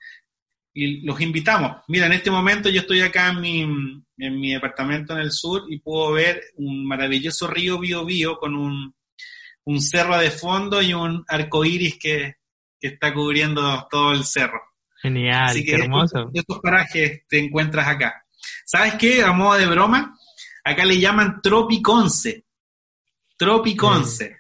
los 1.03 1.21
invitamos. 1.21 1.79
Mira, 1.89 2.07
en 2.07 2.13
este 2.13 2.31
momento 2.31 2.69
yo 2.69 2.83
estoy 2.83 3.01
acá 3.01 3.31
en 3.31 3.41
mi, 3.41 3.63
en 3.63 4.41
mi 4.41 4.53
departamento 4.53 5.13
en 5.13 5.19
el 5.19 5.33
sur 5.33 5.65
y 5.69 5.81
puedo 5.81 6.13
ver 6.13 6.41
un 6.55 6.87
maravilloso 6.87 7.49
río 7.49 7.81
Bio 7.81 8.05
Bio 8.05 8.39
con 8.39 8.55
un, 8.55 8.95
un 9.65 9.81
cerro 9.81 10.17
de 10.19 10.31
fondo 10.31 10.81
y 10.81 10.95
un 10.95 11.25
arco 11.27 11.65
iris 11.65 11.99
que, 11.99 12.35
está 12.81 13.13
cubriendo 13.13 13.89
todo 13.91 14.13
el 14.13 14.23
cerro. 14.23 14.61
Genial, 15.03 15.65
qué 15.65 15.75
hermoso. 15.75 16.31
Estos, 16.33 16.61
parajes 16.61 17.27
te 17.29 17.41
encuentras 17.41 17.89
acá. 17.89 18.25
¿Sabes 18.65 18.95
qué? 18.95 19.25
A 19.25 19.33
modo 19.33 19.59
de 19.59 19.67
broma, 19.67 20.17
acá 20.63 20.85
le 20.85 21.01
llaman 21.01 21.41
Tropiconce. 21.43 22.45
Tropiconce 23.37 24.38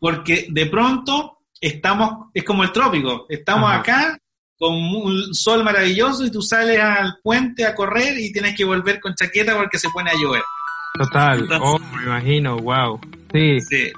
porque 0.00 0.46
de 0.50 0.66
pronto 0.66 1.38
estamos, 1.60 2.30
es 2.34 2.42
como 2.42 2.64
el 2.64 2.72
trópico, 2.72 3.26
estamos 3.28 3.70
acá 3.70 4.18
con 4.58 4.74
un 4.74 5.34
sol 5.34 5.62
maravilloso 5.62 6.24
y 6.24 6.30
tú 6.30 6.42
sales 6.42 6.80
al 6.80 7.18
puente 7.22 7.64
a 7.64 7.74
correr 7.74 8.18
y 8.18 8.32
tienes 8.32 8.56
que 8.56 8.64
volver 8.64 9.00
con 9.00 9.14
chaqueta 9.14 9.56
porque 9.56 9.78
se 9.78 9.88
pone 9.90 10.10
a 10.10 10.14
llover. 10.14 10.42
Total, 10.98 11.48
oh, 11.62 11.78
me 11.78 12.02
imagino, 12.02 12.58
wow. 12.58 13.00
Sí. 13.32 13.60
sí. 13.60 13.92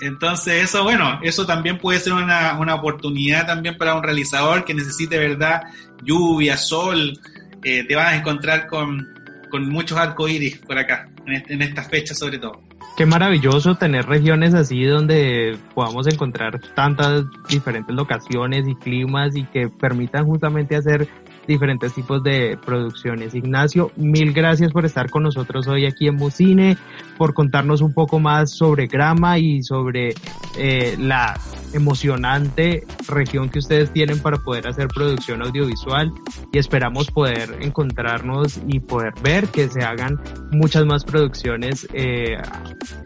Entonces 0.00 0.64
eso, 0.64 0.82
bueno, 0.82 1.20
eso 1.22 1.44
también 1.44 1.78
puede 1.78 2.00
ser 2.00 2.14
una, 2.14 2.58
una 2.58 2.74
oportunidad 2.74 3.46
también 3.46 3.76
para 3.76 3.94
un 3.94 4.02
realizador 4.02 4.64
que 4.64 4.72
necesite, 4.72 5.18
¿verdad? 5.18 5.62
Lluvia, 6.02 6.56
sol, 6.56 7.18
eh, 7.62 7.84
te 7.84 7.94
vas 7.94 8.08
a 8.08 8.16
encontrar 8.16 8.66
con, 8.66 9.06
con 9.50 9.68
muchos 9.68 9.98
arcoíris 9.98 10.58
por 10.58 10.78
acá, 10.78 11.08
en, 11.26 11.34
este, 11.34 11.54
en 11.54 11.62
estas 11.62 11.88
fechas 11.88 12.18
sobre 12.18 12.38
todo. 12.38 12.62
Qué 12.96 13.06
maravilloso 13.06 13.76
tener 13.76 14.06
regiones 14.06 14.54
así 14.54 14.84
donde 14.84 15.56
podamos 15.74 16.06
encontrar 16.06 16.60
tantas 16.74 17.24
diferentes 17.48 17.94
locaciones 17.94 18.66
y 18.68 18.74
climas 18.74 19.36
y 19.36 19.44
que 19.44 19.68
permitan 19.68 20.26
justamente 20.26 20.76
hacer 20.76 21.08
diferentes 21.50 21.92
tipos 21.92 22.22
de 22.22 22.56
producciones. 22.64 23.34
Ignacio, 23.34 23.90
mil 23.96 24.32
gracias 24.32 24.72
por 24.72 24.86
estar 24.86 25.10
con 25.10 25.24
nosotros 25.24 25.66
hoy 25.66 25.84
aquí 25.84 26.06
en 26.06 26.14
Mucine, 26.14 26.76
por 27.18 27.34
contarnos 27.34 27.80
un 27.80 27.92
poco 27.92 28.20
más 28.20 28.52
sobre 28.52 28.86
Grama 28.86 29.38
y 29.38 29.62
sobre 29.62 30.14
eh, 30.56 30.96
la 30.98 31.38
emocionante 31.72 32.84
región 33.08 33.48
que 33.48 33.58
ustedes 33.58 33.92
tienen 33.92 34.20
para 34.20 34.38
poder 34.38 34.68
hacer 34.68 34.88
producción 34.88 35.42
audiovisual 35.42 36.12
y 36.52 36.58
esperamos 36.58 37.10
poder 37.10 37.58
encontrarnos 37.60 38.60
y 38.68 38.78
poder 38.78 39.12
ver 39.22 39.48
que 39.48 39.68
se 39.68 39.82
hagan 39.82 40.20
muchas 40.52 40.84
más 40.86 41.04
producciones 41.04 41.86
eh, 41.92 42.36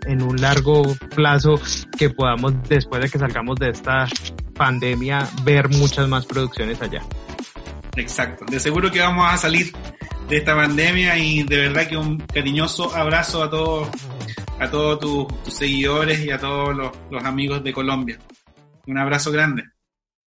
en 0.07 0.23
un 0.23 0.37
largo 0.37 0.83
plazo 1.15 1.55
que 1.99 2.11
podamos 2.11 2.55
después 2.69 3.03
de 3.03 3.09
que 3.09 3.19
salgamos 3.19 3.57
de 3.57 3.71
esta 3.71 4.07
pandemia 4.55 5.29
ver 5.45 5.71
muchas 5.71 6.09
más 6.09 6.27
producciones 6.27 6.83
allá. 6.83 7.03
Exacto. 7.97 8.45
De 8.47 8.59
seguro 8.61 8.91
que 8.91 9.01
vamos 9.01 9.27
a 9.33 9.37
salir 9.37 9.73
de 10.29 10.37
esta 10.37 10.55
pandemia 10.55 11.19
y 11.19 11.43
de 11.43 11.57
verdad 11.57 11.87
que 11.87 11.97
un 11.97 12.19
cariñoso 12.19 12.95
abrazo 12.95 13.43
a 13.43 13.51
todos 13.51 13.89
a 14.59 14.71
todos 14.71 15.01
tus, 15.01 15.55
seguidores 15.55 16.25
y 16.25 16.31
a 16.31 16.39
todos 16.39 16.75
los, 16.77 16.93
los 17.11 17.25
amigos 17.25 17.63
de 17.63 17.73
Colombia. 17.73 18.19
Un 18.87 18.99
abrazo 18.99 19.33
grande. 19.33 19.65